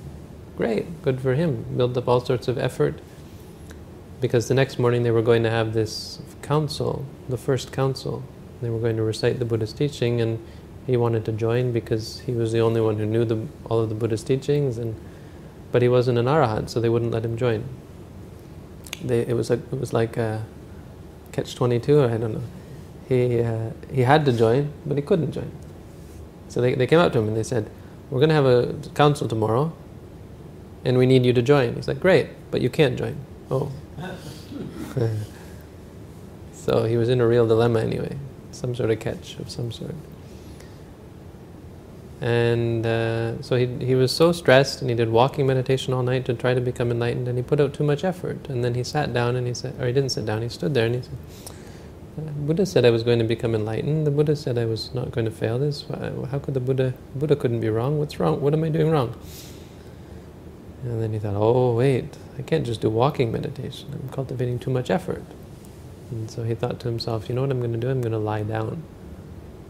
[0.56, 1.66] Great, good for him.
[1.76, 2.98] Built up all sorts of effort.
[4.22, 8.22] Because the next morning they were going to have this council, the first council.
[8.62, 10.38] They were going to recite the Buddha's teaching, and
[10.86, 13.90] he wanted to join because he was the only one who knew the, all of
[13.90, 14.94] the Buddha's teachings, and
[15.72, 17.64] but he wasn't an arahant, so they wouldn't let him join.
[19.02, 20.44] They, it was like it was like a
[21.32, 21.98] catch twenty two.
[22.00, 22.42] or I don't know.
[23.08, 25.50] He uh, he had to join, but he couldn't join.
[26.48, 27.70] So they they came up to him and they said,
[28.10, 29.72] "We're going to have a council tomorrow,
[30.84, 33.16] and we need you to join." He's like, "Great, but you can't join."
[33.50, 33.72] Oh.
[36.52, 38.16] so he was in a real dilemma anyway,
[38.50, 39.94] some sort of catch of some sort.
[42.22, 46.24] And uh, so he, he was so stressed and he did walking meditation all night
[46.26, 48.48] to try to become enlightened and he put out too much effort.
[48.48, 50.72] And then he sat down and he said, or he didn't sit down, he stood
[50.72, 51.18] there and he said,
[52.16, 54.06] "The Buddha said I was going to become enlightened.
[54.06, 55.84] The Buddha said I was not going to fail this.
[56.30, 57.98] How could the Buddha, Buddha couldn't be wrong.
[57.98, 58.40] What's wrong?
[58.40, 59.16] What am I doing wrong?
[60.84, 63.88] And then he thought, oh wait, I can't just do walking meditation.
[63.92, 65.24] I'm cultivating too much effort.
[66.12, 67.90] And so he thought to himself, you know what I'm going to do?
[67.90, 68.84] I'm going to lie down.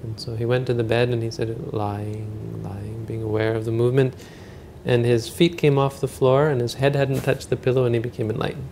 [0.02, 3.64] And so he went to the bed and he said, lying, lying, being aware of
[3.64, 4.14] the movement.
[4.84, 7.94] And his feet came off the floor and his head hadn't touched the pillow and
[7.94, 8.68] he became enlightened.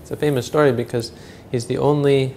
[0.00, 1.12] It's a famous story because
[1.50, 2.34] he's the only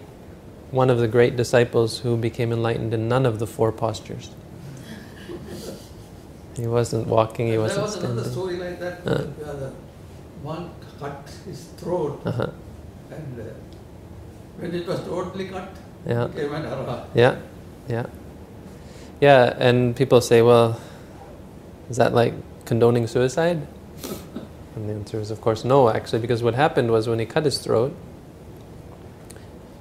[0.71, 4.29] one of the great disciples who became enlightened in none of the four postures.
[6.57, 8.15] He wasn't walking, he wasn't standing.
[8.15, 9.23] There was another story like that, Uh.
[9.25, 9.71] where the
[10.43, 10.69] one
[10.99, 12.47] cut his throat, Uh-huh.
[13.11, 13.43] and uh,
[14.59, 15.69] when it was totally cut,
[16.05, 16.27] Yeah.
[16.27, 17.05] he came an arahant.
[17.15, 17.39] Yeah,
[17.87, 18.05] yeah.
[19.21, 20.79] Yeah, and people say, well,
[21.89, 22.33] is that like
[22.65, 23.65] condoning suicide?
[24.75, 27.45] And the answer is, of course, no, actually, because what happened was when he cut
[27.45, 27.95] his throat,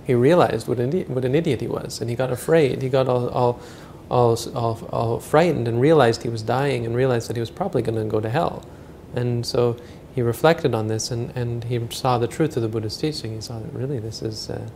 [0.07, 2.81] he realized what an, what an idiot he was, and he got afraid.
[2.83, 3.61] He got all, all,
[4.11, 7.83] all, all, all frightened and realized he was dying and realized that he was probably
[7.83, 8.65] going to go to hell.
[9.15, 9.77] And so
[10.15, 13.35] he reflected on this and, and he saw the truth of the Buddha's teaching.
[13.35, 14.49] He saw that really this is.
[14.49, 14.69] Uh,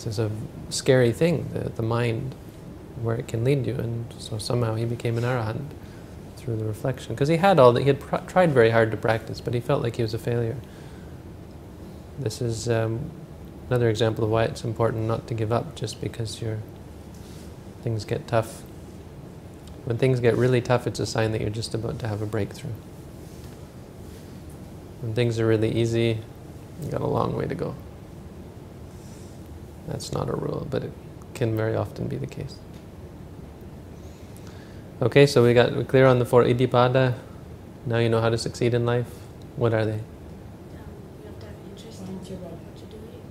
[0.00, 0.30] this is a
[0.70, 2.34] scary thing, the, the mind,
[3.02, 3.74] where it can lead you.
[3.74, 5.66] And so somehow he became an arahant
[6.38, 7.14] through the reflection.
[7.14, 9.82] Because he had all that, he had tried very hard to practice, but he felt
[9.82, 10.56] like he was a failure.
[12.18, 13.10] This is um,
[13.68, 16.60] another example of why it's important not to give up just because your
[17.82, 18.62] things get tough.
[19.84, 22.26] When things get really tough, it's a sign that you're just about to have a
[22.26, 22.72] breakthrough.
[25.02, 26.20] When things are really easy,
[26.80, 27.74] you've got a long way to go.
[29.86, 30.92] That's not a rule, but it
[31.34, 32.56] can very often be the case.
[35.02, 37.14] Okay, so we got we're clear on the four iddhipada.
[37.86, 39.08] Now you know how to succeed in life.
[39.56, 39.92] What are they?
[39.92, 40.00] Um,
[41.20, 42.52] you have to have interest in Panchavad.
[42.52, 43.22] what you're doing,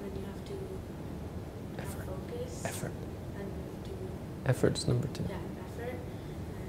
[0.02, 0.54] then you have to
[1.76, 2.06] have Effort.
[2.06, 2.92] focus Effort.
[3.38, 3.48] and
[3.84, 3.90] do
[4.46, 5.24] Effort's number two.
[5.28, 5.94] yeah, effort.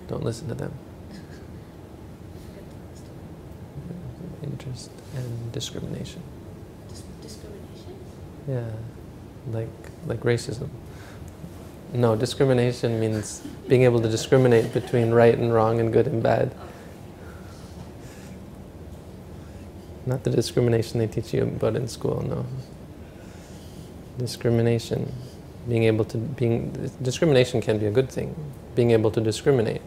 [0.09, 0.73] Don't listen to them.
[1.09, 4.51] I forget the last one.
[4.51, 6.21] Interest and discrimination.
[6.89, 7.95] Dis- discrimination.
[8.49, 8.67] Yeah,
[9.47, 9.69] like
[10.05, 10.69] like racism.
[11.93, 16.55] No, discrimination means being able to discriminate between right and wrong and good and bad.
[20.05, 22.45] Not the discrimination they teach you about in school, no.
[24.17, 25.11] Discrimination,
[25.67, 26.71] being able to being
[27.01, 28.35] discrimination can be a good thing.
[28.73, 29.81] Being able to discriminate,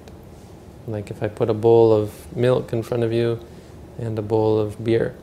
[0.87, 3.41] like if I put a bowl of milk in front of you
[3.99, 5.15] and a bowl of beer,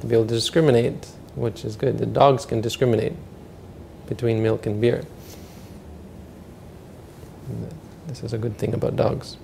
[0.00, 1.98] to be able to discriminate, which is good.
[1.98, 3.14] The dogs can discriminate
[4.06, 5.04] between milk and beer.
[8.06, 9.36] This is a good thing about dogs.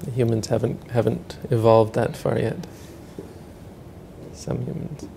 [0.00, 2.66] The humans haven't haven't evolved that far yet.
[4.32, 5.08] Some humans.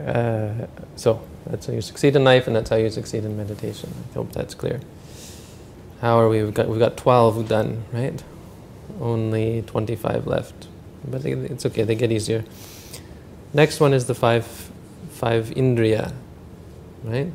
[0.00, 0.66] Uh,
[0.96, 3.92] so that's how you succeed in life, and that's how you succeed in meditation.
[4.10, 4.80] I hope that's clear.
[6.00, 6.42] How are we?
[6.42, 8.22] We've got we've got twelve done, right?
[9.00, 10.68] Only twenty-five left,
[11.04, 11.82] but it's okay.
[11.82, 12.44] They get easier.
[13.52, 14.46] Next one is the five
[15.10, 16.12] five indriya,
[17.04, 17.32] right?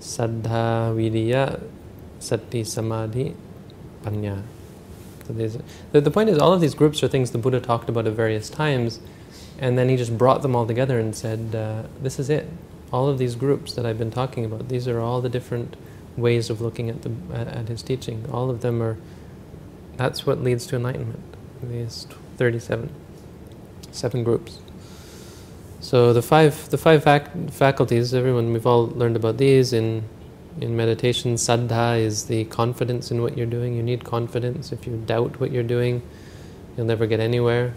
[0.00, 1.62] Saddha, Viriya,
[2.18, 3.34] Sati, Samadhi,
[4.02, 4.42] Panna.
[5.26, 8.06] So the, the point is, all of these groups are things the Buddha talked about
[8.06, 9.00] at various times,
[9.58, 12.48] and then he just brought them all together and said, uh, This is it.
[12.92, 15.76] All of these groups that I've been talking about, these are all the different
[16.16, 18.26] ways of looking at, the, at, at his teaching.
[18.30, 18.98] All of them are,
[19.96, 21.22] that's what leads to enlightenment.
[21.62, 22.06] These
[22.36, 22.90] 37,
[23.92, 24.58] seven groups.
[25.82, 30.04] So the five, the five fac- faculties, everyone, we've all learned about these in
[30.60, 33.74] in meditation, saddha is the confidence in what you're doing.
[33.74, 34.70] You need confidence.
[34.70, 36.00] If you doubt what you're doing,
[36.76, 37.74] you'll never get anywhere.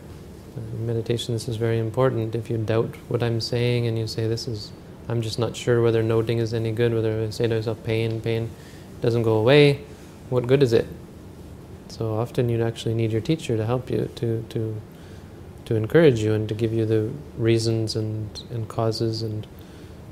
[0.56, 2.36] Uh, in meditation, this is very important.
[2.36, 4.72] If you doubt what I'm saying and you say, This is,
[5.10, 8.22] I'm just not sure whether noting is any good, whether I say to myself, pain,
[8.22, 8.52] pain
[9.02, 9.82] doesn't go away,
[10.30, 10.86] what good is it?
[11.88, 14.82] So often you actually need your teacher to help you, to, to,
[15.66, 19.48] to encourage you and to give you the reasons and, and causes and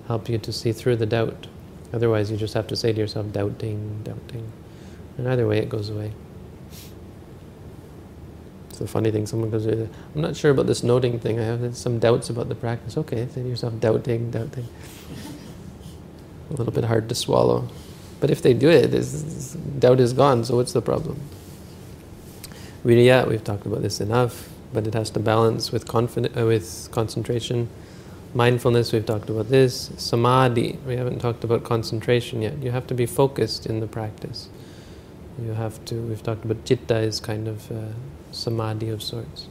[0.08, 1.48] help you to see through the doubt.
[1.94, 4.52] Otherwise, you just have to say to yourself, doubting, doubting.
[5.18, 6.12] And either way, it goes away.
[8.70, 9.28] It's a funny thing.
[9.28, 11.40] Someone goes, I'm not sure about this noting thing.
[11.40, 12.98] I have some doubts about the practice.
[12.98, 14.68] Okay, say to yourself, doubting, doubting.
[16.50, 17.68] A little bit hard to swallow.
[18.20, 18.90] But if they do it,
[19.80, 21.20] doubt is gone, so what's the problem?
[22.86, 27.70] Viriya, we've talked about this enough, but it has to balance with, uh, with concentration
[28.36, 29.92] Mindfulness, we've talked about this.
[29.98, 32.58] Samadhi, we haven't talked about concentration yet.
[32.64, 34.50] You have to be focused in the practice.
[35.40, 37.90] You have to, we've talked about chitta is kind of uh,
[38.32, 39.50] samadhi of sorts.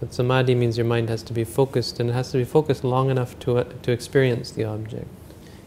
[0.00, 2.82] But samadhi means your mind has to be focused, and it has to be focused
[2.82, 5.08] long enough to, uh, to experience the object.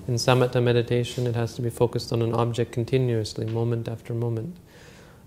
[0.07, 4.57] In samatha meditation, it has to be focused on an object continuously, moment after moment.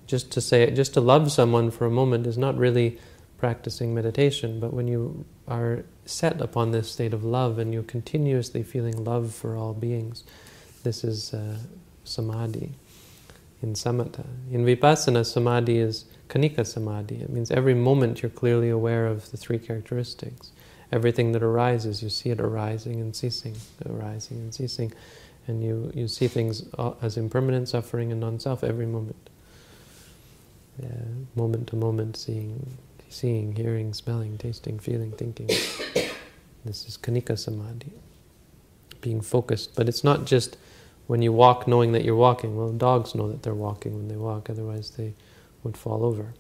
[0.09, 2.99] Just to say, just to love someone for a moment is not really
[3.39, 8.63] practicing meditation, but when you are set upon this state of love and you're continuously
[8.63, 10.25] feeling love for all beings.
[10.83, 11.59] This is uh,
[12.05, 12.73] samadhi
[13.63, 14.25] in samatha.
[14.51, 17.17] In vipassana, samadhi is khanika samadhi.
[17.17, 20.53] It means every moment you're clearly aware of the three characteristics.
[20.93, 23.57] Everything that arises, you see it arising and ceasing,
[23.87, 24.93] arising and ceasing.
[25.47, 26.65] And you, you see things
[27.03, 29.31] as impermanent, suffering, and non self every moment.
[30.83, 30.89] Yeah,
[31.35, 32.77] moment to moment, seeing
[33.15, 35.47] seeing, hearing, smelling, tasting, feeling, thinking.
[36.65, 37.93] this is Khanika Samadhi,
[39.01, 39.75] being focused.
[39.77, 40.57] But it's not just
[41.07, 42.57] when you walk knowing that you're walking.
[42.57, 45.15] Well, dogs know that they're walking when they walk, otherwise they
[45.63, 46.35] would fall over.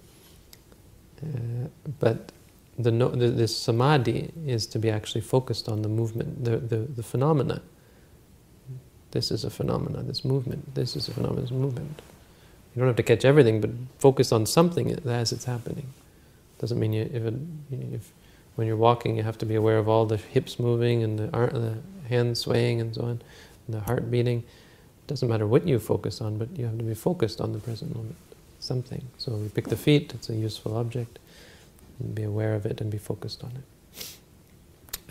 [1.22, 1.68] Uh,
[2.01, 2.33] but
[2.79, 6.77] the, no, the, this samadhi is to be actually focused on the movement, the, the,
[6.77, 7.62] the phenomena.
[9.12, 10.75] This is a phenomena, this movement.
[10.75, 12.03] This is a phenomenon, this movement.
[12.75, 13.70] You don't have to catch everything, but
[14.01, 15.87] focus on something as it's happening.
[16.65, 17.35] Doesn't mean you, if, it,
[17.93, 18.11] if
[18.55, 21.27] when you're walking, you have to be aware of all the hips moving and the,
[21.27, 21.77] the
[22.09, 23.21] hands swaying and so on,
[23.67, 24.39] and the heart beating.
[24.39, 27.59] It doesn't matter what you focus on, but you have to be focused on the
[27.59, 28.17] present moment.
[28.61, 29.03] Something.
[29.19, 31.19] So we pick the feet, it's a useful object,
[32.01, 34.17] and be aware of it and be focused on it.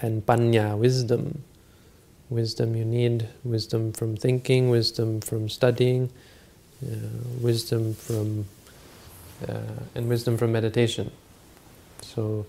[0.02, 1.44] And panna, wisdom.
[2.32, 6.10] Wisdom, you need wisdom from thinking, wisdom from studying,
[6.84, 6.96] uh,
[7.40, 8.46] wisdom from,
[9.48, 9.60] uh,
[9.94, 11.12] and wisdom from meditation.
[12.14, 12.46] So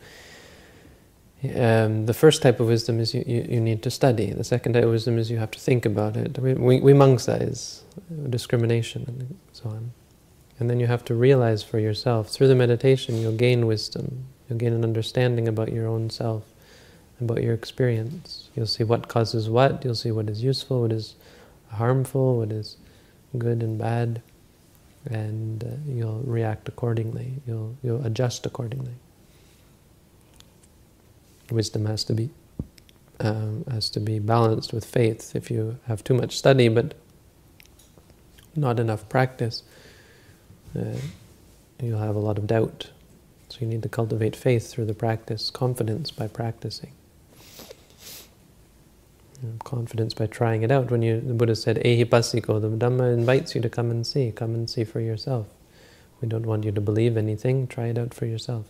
[1.54, 4.30] um, the first type of wisdom is you, you, you, need to study.
[4.30, 6.32] The second type of wisdom is you have to think about it.
[6.34, 7.82] Vimamsa is
[8.30, 9.92] discrimination and so on.
[10.58, 12.28] And then you have to realize for yourself.
[12.28, 14.24] Through the meditation, you'll gain wisdom.
[14.48, 16.44] You'll gain an understanding about your own self,
[17.20, 18.48] about your experience.
[18.54, 19.84] You'll see what causes what.
[19.84, 21.14] You'll see what is useful, what is
[21.72, 22.76] harmful, what is
[23.36, 24.22] good and bad.
[25.06, 27.34] And uh, you'll react accordingly.
[27.46, 28.94] You'll, you'll adjust accordingly.
[31.54, 32.30] Wisdom has to be
[33.20, 35.36] um, has to be balanced with faith.
[35.36, 36.94] If you have too much study but
[38.56, 39.62] not enough practice,
[40.78, 40.96] uh,
[41.82, 42.90] you'll have a lot of doubt.
[43.50, 46.92] So you need to cultivate faith through the practice, confidence by practicing.
[49.64, 50.90] confidence by trying it out.
[50.90, 54.54] When you, the Buddha said, Ehipassiko, the Dhamma invites you to come and see, come
[54.54, 55.48] and see for yourself.
[56.20, 58.66] We don't want you to believe anything, try it out for yourself.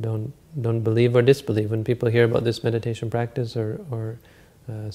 [0.00, 1.70] Don't don't believe or disbelieve.
[1.70, 4.18] When people hear about this meditation practice or, or
[4.68, 4.90] uh,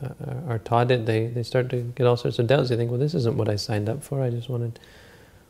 [0.00, 2.68] uh, are taught it, they, they start to get all sorts of doubts.
[2.68, 4.22] They think, well, this isn't what I signed up for.
[4.22, 4.78] I just wanted,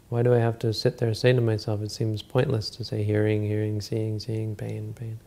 [0.09, 2.85] why do I have to sit there and say to myself, it seems pointless to
[2.85, 5.21] say hearing, hearing, seeing, seeing, pain, pain.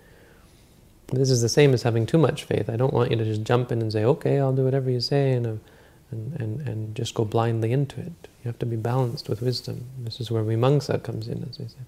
[1.13, 2.67] This is the same as having too much faith.
[2.67, 4.99] I don't want you to just jump in and say, okay, I'll do whatever you
[4.99, 5.51] say, and, uh,
[6.11, 8.11] and, and, and just go blindly into it.
[8.43, 9.85] You have to be balanced with wisdom.
[9.99, 11.85] This is where vimamsa comes in, as we said.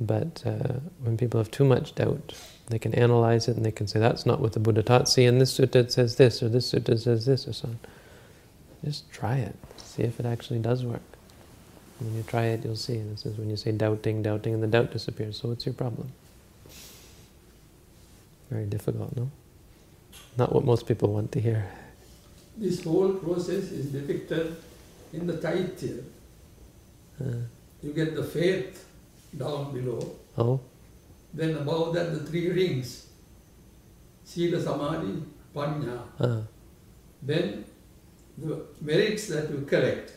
[0.00, 2.34] But uh, when people have too much doubt,
[2.66, 5.08] they can analyze it and they can say, that's not what the Buddha taught.
[5.08, 7.78] See, in this sutta it says this, or this sutta says this, or so on.
[8.84, 9.56] Just try it.
[9.78, 11.00] See if it actually does work.
[11.98, 12.98] When you try it, you'll see.
[12.98, 15.40] This is when you say doubting, doubting, and the doubt disappears.
[15.40, 16.12] So what's your problem?
[18.50, 19.30] Very difficult, no?
[20.36, 21.66] Not what most people want to hear.
[22.56, 24.56] This whole process is depicted
[25.12, 26.02] in the Chaitya.
[27.20, 27.24] Uh.
[27.82, 28.86] You get the faith
[29.36, 30.00] down below.
[30.38, 30.60] Oh.
[31.34, 33.06] Then above that the three rings.
[34.24, 35.22] Sila Samadhi,
[35.54, 36.02] Panna.
[36.18, 36.40] Uh.
[37.22, 37.64] Then
[38.38, 40.12] the merits that you collect,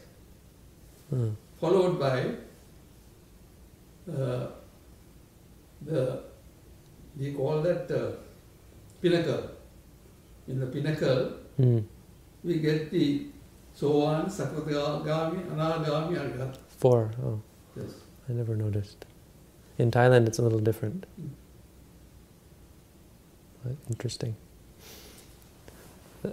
[1.13, 1.33] Mm.
[1.59, 2.17] followed by
[4.11, 4.47] uh,
[5.85, 6.21] the,
[7.17, 8.11] we call that uh,
[9.01, 9.43] pinnacle.
[10.47, 11.83] In the pinnacle, Mm.
[12.43, 13.27] we get the
[13.79, 16.57] Sohan, Sakadagami, Anagami, Arhat.
[16.77, 17.11] Four.
[17.23, 17.39] Oh,
[17.75, 17.91] Yes.
[18.29, 19.05] I never noticed.
[19.79, 21.05] In Thailand, it's a little different.
[23.89, 24.35] Interesting.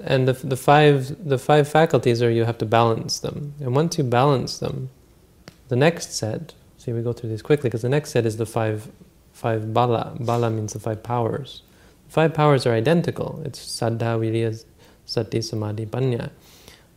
[0.05, 3.99] And the, the five the five faculties are you have to balance them, and once
[3.99, 4.90] you balance them,
[5.68, 6.55] the next set.
[6.78, 8.88] See, we go through these quickly because the next set is the five
[9.32, 10.16] five bala.
[10.18, 11.62] Bala means the five powers.
[12.07, 13.42] The five powers are identical.
[13.44, 14.64] It's saddha, virya,
[15.05, 16.32] sati, samadhi, panna.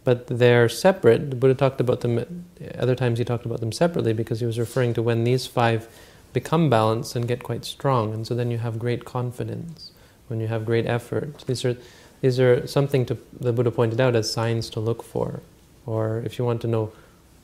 [0.04, 1.30] But they're separate.
[1.30, 2.46] The Buddha talked about them,
[2.78, 5.88] other times he talked about them separately because he was referring to when these five
[6.34, 8.14] become balanced and get quite strong.
[8.14, 9.92] And so then you have great confidence,
[10.28, 11.40] when you have great effort.
[11.48, 11.78] These are,
[12.22, 15.42] these are something to, the Buddha pointed out as signs to look for.
[15.86, 16.92] Or if you want to know,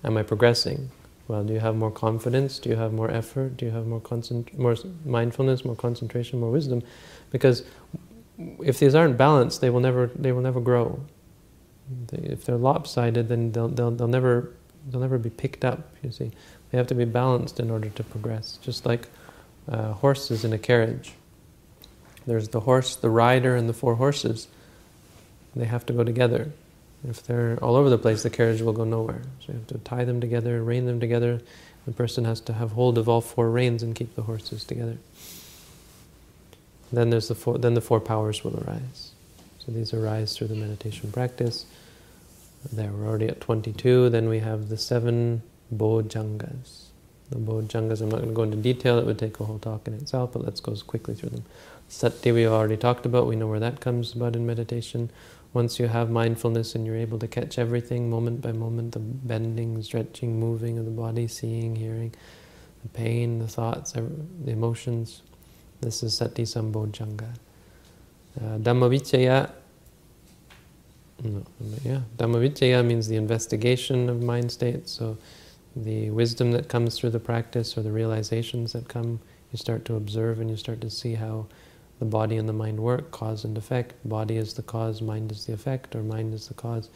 [0.03, 0.91] am I progressing?
[1.27, 2.59] Well, do you have more confidence?
[2.59, 3.57] Do you have more effort?
[3.57, 6.83] Do you have more, concent- more mindfulness, more concentration, more wisdom?
[7.31, 7.63] Because
[8.59, 10.99] if these aren't balanced, they will never, they will never grow.
[12.11, 14.53] If they're lopsided, then they'll, they'll, they'll never
[14.89, 15.89] they'll never be picked up.
[16.03, 16.31] You see,
[16.71, 18.57] they have to be balanced in order to progress.
[18.61, 19.07] Just like
[19.69, 21.13] uh, horses in a carriage.
[22.27, 24.47] There's the horse, the rider, and the four horses.
[25.55, 26.51] They have to go together.
[27.07, 29.21] If they're all over the place, the carriage will go nowhere.
[29.39, 31.41] So you have to tie them together, rein them together.
[31.85, 34.97] The person has to have hold of all four reins and keep the horses together.
[36.91, 37.57] Then there's the four.
[37.57, 39.11] Then the four powers will arise.
[39.59, 41.65] So these arise through the meditation practice.
[42.71, 44.09] There, we're already at 22.
[44.09, 45.43] Then we have the seven
[45.73, 46.85] Bojjhangas.
[47.29, 49.87] The Bojjhangas, I'm not going to go into detail, it would take a whole talk
[49.87, 51.43] in itself, but let's go quickly through them.
[51.87, 55.09] Sati we've already talked about, we know where that comes about in meditation.
[55.53, 59.81] Once you have mindfulness and you're able to catch everything moment by moment, the bending,
[59.81, 62.13] stretching, moving of the body, seeing, hearing,
[62.83, 65.21] the pain, the thoughts, the emotions,
[65.81, 67.29] this is Sati Sambojjhanga.
[68.37, 69.49] Uh, Dhammavicaya,
[71.23, 71.43] no,
[71.83, 74.91] yeah, Dhammavicaya means the investigation of mind states.
[74.91, 75.17] So,
[75.75, 79.19] the wisdom that comes through the practice or the realizations that come,
[79.51, 81.47] you start to observe and you start to see how
[81.99, 83.93] the body and the mind work, cause and effect.
[84.07, 86.89] Body is the cause, mind is the effect, or mind is the cause,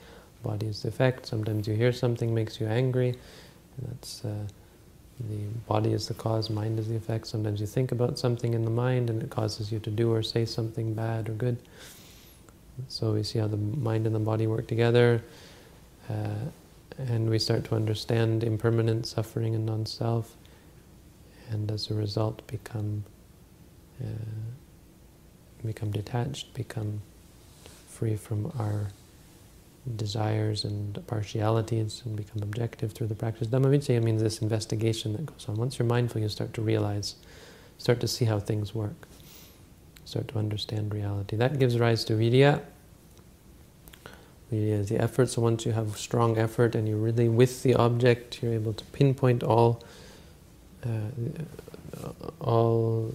[0.44, 1.26] body is the effect.
[1.26, 3.16] Sometimes you hear something makes you angry,
[3.88, 4.46] that's uh,
[5.30, 7.28] the body is the cause, mind is the effect.
[7.28, 10.24] Sometimes you think about something in the mind and it causes you to do or
[10.24, 11.58] say something bad or good.
[12.88, 15.22] So we see how the mind and the body work together,
[16.10, 16.36] uh,
[17.08, 20.36] and we start to understand impermanent suffering and non-self,
[21.50, 23.04] and as a result become
[24.02, 24.06] uh,
[25.66, 27.02] become detached, become
[27.88, 28.90] free from our
[29.96, 33.48] desires and partialities, and become objective through the practice.
[33.48, 35.56] Dhammavicaya means this investigation that goes on.
[35.56, 37.16] Once you're mindful, you start to realize,
[37.78, 39.08] start to see how things work
[40.10, 41.36] start to understand reality.
[41.36, 42.62] That gives rise to virya.
[44.52, 45.30] Virya the effort.
[45.30, 48.84] So once you have strong effort and you're really with the object, you're able to
[48.86, 49.84] pinpoint all
[50.86, 51.10] uh,
[52.40, 53.14] all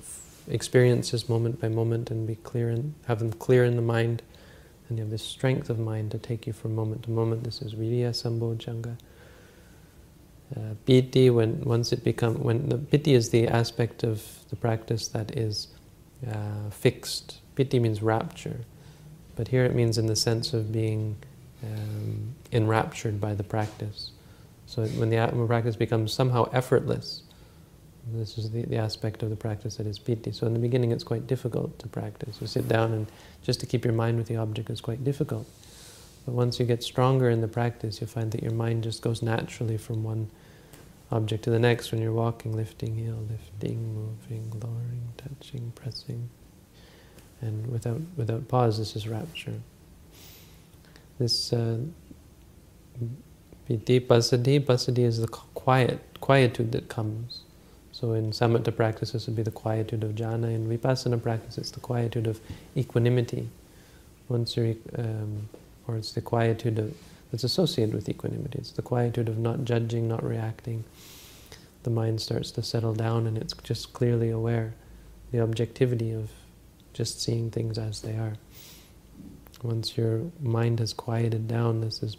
[0.49, 4.23] experiences moment by moment and be clear and have them clear in the mind.
[4.89, 7.45] And you have this strength of mind to take you from moment to moment.
[7.45, 8.97] This is virya sambojjhanga.
[10.55, 15.09] Uh, piti, when once it become when the piti is the aspect of the practice
[15.09, 15.69] that is
[16.31, 17.41] uh, fixed.
[17.55, 18.61] Piti means rapture,
[19.37, 21.17] but here it means in the sense of being
[21.63, 24.11] um, enraptured by the practice.
[24.67, 27.23] So when the practice becomes somehow effortless,
[28.13, 30.33] this is the, the aspect of the practice that is piti.
[30.33, 32.39] So in the beginning it's quite difficult to practice.
[32.41, 33.07] You sit down and
[33.43, 35.47] just to keep your mind with the object is quite difficult.
[36.27, 39.23] But once you get stronger in the practice, you find that your mind just goes
[39.23, 40.31] naturally from one
[41.13, 46.29] object to the next when you're walking, lifting, heel, lifting, moving, lowering, touching, pressing.
[47.45, 49.55] And without without pause, this is rapture.
[51.19, 51.79] This uh,
[53.69, 57.41] passaddhi is the quiet, quietude that comes.
[57.93, 60.53] So in samatha practice, this would be the quietude of jhana.
[60.55, 62.41] In vipassana practice, it's the quietude of
[62.77, 63.49] equanimity.
[64.29, 65.49] Once you're, um,
[65.87, 66.95] or it's the quietude of,
[67.31, 68.59] that's associated with equanimity.
[68.59, 70.85] It's the quietude of not judging, not reacting.
[71.85, 74.75] The mind starts to settle down and it's just clearly aware.
[75.31, 76.31] The objectivity of
[76.95, 78.35] just seeing things as they are.
[79.63, 82.17] Once your mind has quieted down, this is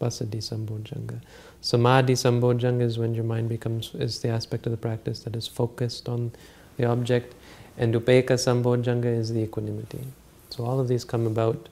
[0.00, 1.20] passaddhi sambojjhanga.
[1.60, 5.46] Samadhi sambojjhanga is when your mind becomes, is the aspect of the practice that is
[5.46, 6.32] focused on
[6.76, 7.34] the object.
[7.76, 10.04] And upekkha sambojjhanga is the equanimity.
[10.50, 11.68] So all of these come about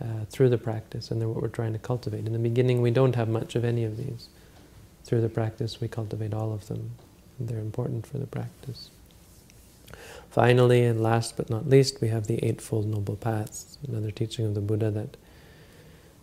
[0.00, 2.26] uh, through the practice, and they're what we're trying to cultivate.
[2.26, 4.28] In the beginning, we don't have much of any of these.
[5.04, 6.90] Through the practice, we cultivate all of them.
[7.38, 8.90] They're important for the practice.
[10.30, 14.54] Finally, and last but not least, we have the Eightfold Noble Paths, another teaching of
[14.54, 15.16] the Buddha that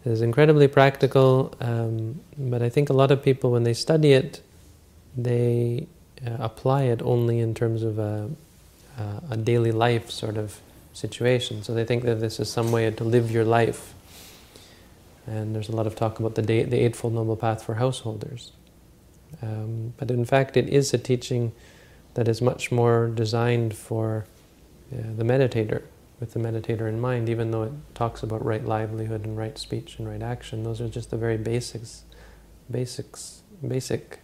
[0.06, 4.42] is incredibly practical, um, but I think a lot of people, when they study it,
[5.16, 5.88] they
[6.26, 8.30] uh, apply it only in terms of a,
[9.30, 10.60] a, daily life sort of
[10.94, 11.64] situation.
[11.64, 13.94] So they think that this is some way to live your life.
[15.26, 18.52] And there's a lot of talk about the, day, the Eightfold Noble Path for householders.
[19.42, 21.54] Um, but in fact, it is a teaching
[22.14, 24.26] that is much more designed for
[24.94, 25.84] uh, the meditator,
[26.20, 29.98] with the meditator in mind, even though it talks about right livelihood and right speech
[29.98, 30.64] and right action.
[30.64, 32.04] Those are just the very basics,
[32.70, 34.20] basics, basic,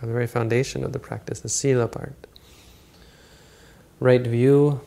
[0.00, 2.26] the very foundation of the practice, the sila part.
[4.00, 4.80] Right view,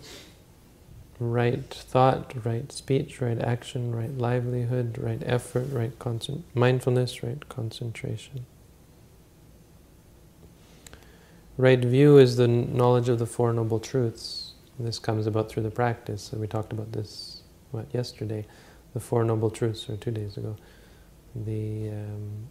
[1.20, 5.94] right thought, right speech, right action, right livelihood, right effort, right
[6.54, 8.46] mindfulness, right concentration.
[11.58, 14.54] Right view is the knowledge of the Four Noble Truths.
[14.80, 18.46] This comes about through the practice, and we talked about this, what, yesterday,
[18.96, 20.58] the Four Noble Truths, or two days ago.
[21.36, 22.48] The, um,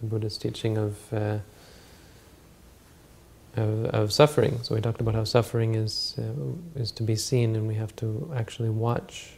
[0.00, 1.38] the Buddha's teaching of, uh,
[3.54, 4.58] of, of suffering.
[4.62, 7.94] So we talked about how suffering is uh, is to be seen, and we have
[7.96, 9.30] to actually watch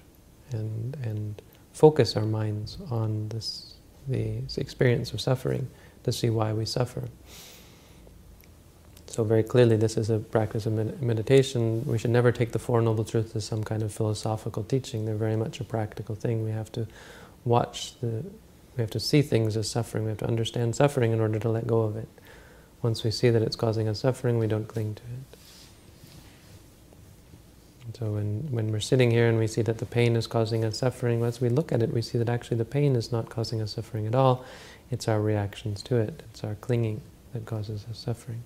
[0.53, 1.41] and and
[1.73, 3.75] focus our minds on this
[4.09, 5.69] the experience of suffering
[6.05, 7.09] to see why we suffer.
[9.07, 11.85] So very clearly this is a practice of med meditation.
[11.85, 15.05] We should never take the Four Noble Truths as some kind of philosophical teaching.
[15.05, 16.45] They're very much a practical thing.
[16.45, 16.87] We have to
[17.45, 18.25] watch the,
[18.77, 20.05] we have to see things as suffering.
[20.05, 22.09] We have to understand suffering in order to let go of it.
[22.83, 25.39] Once we see that it's causing us suffering, we don't cling to it.
[27.99, 30.79] So when, when we're sitting here and we see that the pain is causing us
[30.79, 33.61] suffering, as we look at it, we see that actually the pain is not causing
[33.61, 34.45] us suffering at all.
[34.91, 36.23] It's our reactions to it.
[36.31, 37.01] It's our clinging
[37.33, 38.43] that causes us suffering.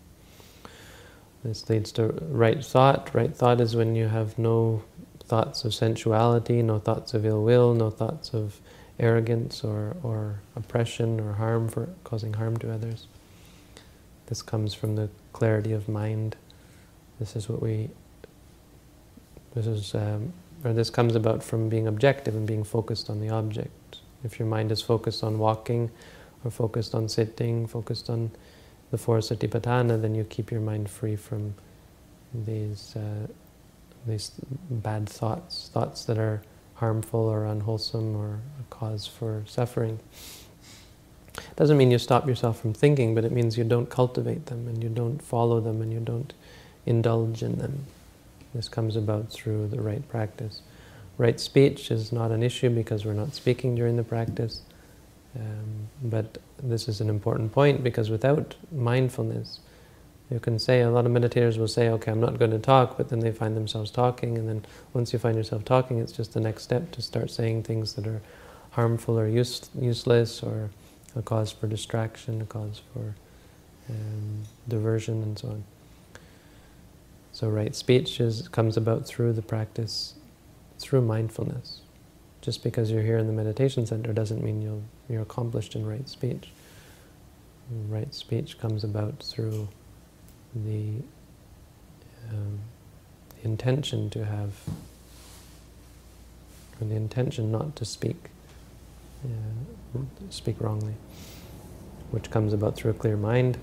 [1.43, 3.15] This leads to right thought.
[3.15, 4.83] Right thought is when you have no
[5.25, 8.61] thoughts of sensuality, no thoughts of ill will, no thoughts of
[8.99, 13.07] arrogance or, or oppression or harm for causing harm to others.
[14.27, 16.37] This comes from the clarity of mind.
[17.19, 17.91] This is what we.
[19.55, 20.33] This is, um,
[20.65, 23.99] or this comes about from being objective and being focused on the object.
[24.25, 25.91] If your mind is focused on walking,
[26.45, 28.31] or focused on sitting, focused on
[28.91, 31.55] the four satipatthana, then you keep your mind free from
[32.33, 33.27] these uh,
[34.07, 34.33] these
[34.71, 36.43] bad thoughts, thoughts that are
[36.75, 39.99] harmful or unwholesome or a cause for suffering.
[41.57, 44.83] Doesn't mean you stop yourself from thinking, but it means you don't cultivate them and
[44.83, 46.33] you don't follow them and you don't
[46.87, 47.87] indulge in them.
[48.55, 50.61] This comes about through the right practice.
[51.17, 54.63] Right speech is not an issue because we're not speaking during the practice.
[55.37, 59.61] Um, but this is an important point because without mindfulness,
[60.31, 62.97] you can say, a lot of meditators will say, okay, I'm not going to talk,
[62.97, 66.33] but then they find themselves talking, and then once you find yourself talking, it's just
[66.33, 68.23] the next step to start saying things that are
[68.71, 70.71] harmful or use, useless or
[71.15, 73.15] a cause for distraction, a cause for
[73.91, 75.65] um, diversion, and so on.
[77.33, 80.15] So right speech is, comes about through the practice,
[80.79, 81.81] through mindfulness.
[82.41, 86.09] Just because you're here in the meditation center doesn't mean you'll, you're accomplished in right
[86.09, 86.49] speech.
[87.89, 89.69] Right speech comes about through
[90.55, 90.95] the
[92.31, 92.61] um,
[93.43, 94.53] intention to have,
[96.81, 98.17] or the intention not to speak,
[99.25, 99.99] uh,
[100.31, 100.95] speak wrongly,
[102.11, 103.57] which comes about through a clear mind.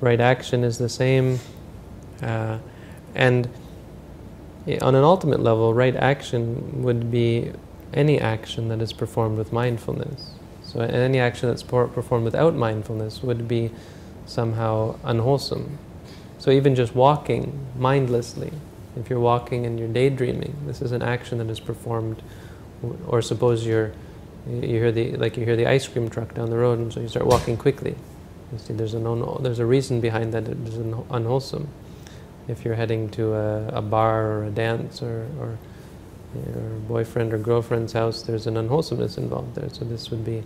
[0.00, 1.38] Right action is the same,
[2.22, 2.58] uh,
[3.14, 3.48] and
[4.82, 7.52] on an ultimate level, right action would be
[7.94, 10.35] any action that is performed with mindfulness.
[10.66, 13.70] So any action that's performed without mindfulness would be
[14.26, 15.78] somehow unwholesome.
[16.38, 18.52] So even just walking mindlessly,
[18.96, 22.22] if you're walking and you're daydreaming, this is an action that is performed,
[23.06, 23.92] or suppose you're,
[24.48, 27.00] you hear the, like you hear the ice cream truck down the road and so
[27.00, 27.94] you start walking quickly.
[28.52, 31.68] You see there's, an, there's a reason behind that it is unwholesome.
[32.48, 35.58] If you're heading to a, a bar or a dance or, or
[36.34, 39.68] your boyfriend or girlfriend's house, there's an unwholesomeness involved there.
[39.70, 40.42] So this would be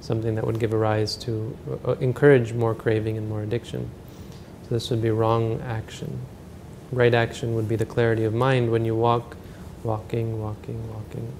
[0.00, 3.90] something that would give a rise to uh, encourage more craving and more addiction.
[4.62, 6.18] So this would be wrong action.
[6.92, 9.36] Right action would be the clarity of mind when you walk,
[9.82, 11.32] walking, walking, walking.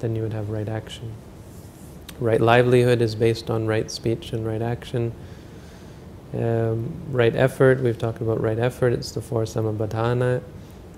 [0.00, 1.12] Then you would have right action.
[2.20, 5.12] Right livelihood is based on right speech and right action.
[6.34, 10.42] Um, right effort, we've talked about right effort, it's the four sammappadhana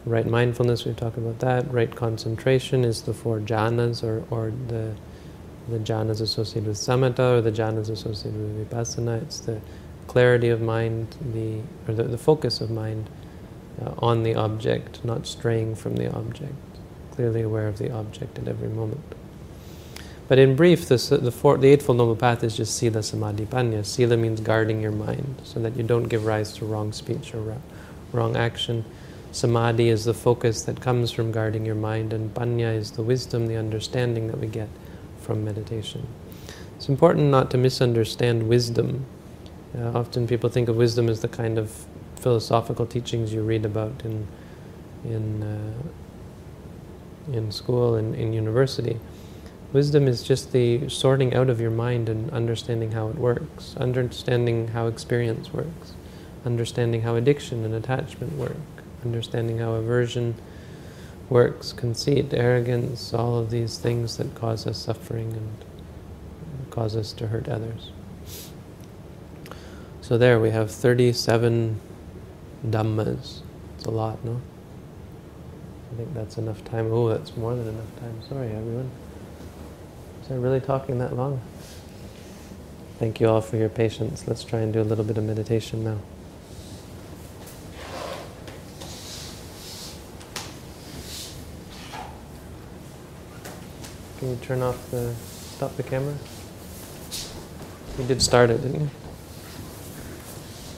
[0.06, 1.70] Right mindfulness, we've talked about that.
[1.70, 4.94] Right concentration is the four jhanas, or, or the,
[5.68, 9.20] the jhanas associated with samatha, or the jhanas associated with vipassana.
[9.20, 9.60] It's the
[10.06, 13.10] clarity of mind, the, or the, the focus of mind
[13.84, 16.54] uh, on the object, not straying from the object,
[17.10, 19.14] clearly aware of the object at every moment.
[20.28, 23.84] But in brief, the, the, four, the Eightfold Noble Path is just sila, samadhi, panna.
[23.84, 27.58] Sila means guarding your mind so that you don't give rise to wrong speech or
[28.12, 28.84] wrong action.
[29.32, 33.46] Samadhi is the focus that comes from guarding your mind, and panna is the wisdom,
[33.46, 34.68] the understanding that we get
[35.20, 36.06] from meditation.
[36.76, 39.06] It's important not to misunderstand wisdom.
[39.78, 41.86] Uh, often people think of wisdom as the kind of
[42.16, 44.26] philosophical teachings you read about in
[45.04, 48.98] in uh, in school and in university.
[49.72, 54.68] Wisdom is just the sorting out of your mind and understanding how it works, understanding
[54.68, 55.92] how experience works,
[56.44, 58.56] understanding how addiction and attachment work,
[59.04, 60.34] understanding how aversion
[61.28, 67.28] works, conceit, arrogance, all of these things that cause us suffering and cause us to
[67.28, 67.90] hurt others.
[70.00, 71.80] So there we have 37
[72.66, 73.42] Dhammas.
[73.76, 74.40] It's a lot, no?
[75.92, 76.92] I think that's enough time.
[76.92, 78.22] Oh, that's more than enough time.
[78.28, 78.90] Sorry, everyone.
[80.20, 81.40] Was I really talking that long?
[82.98, 84.28] Thank you all for your patience.
[84.28, 85.98] Let's try and do a little bit of meditation now.
[94.20, 96.14] Can you turn off the, stop the camera?
[97.98, 98.90] You did start it, didn't you?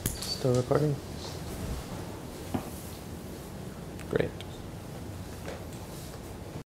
[0.05, 0.95] Still recording?
[4.09, 4.29] Great.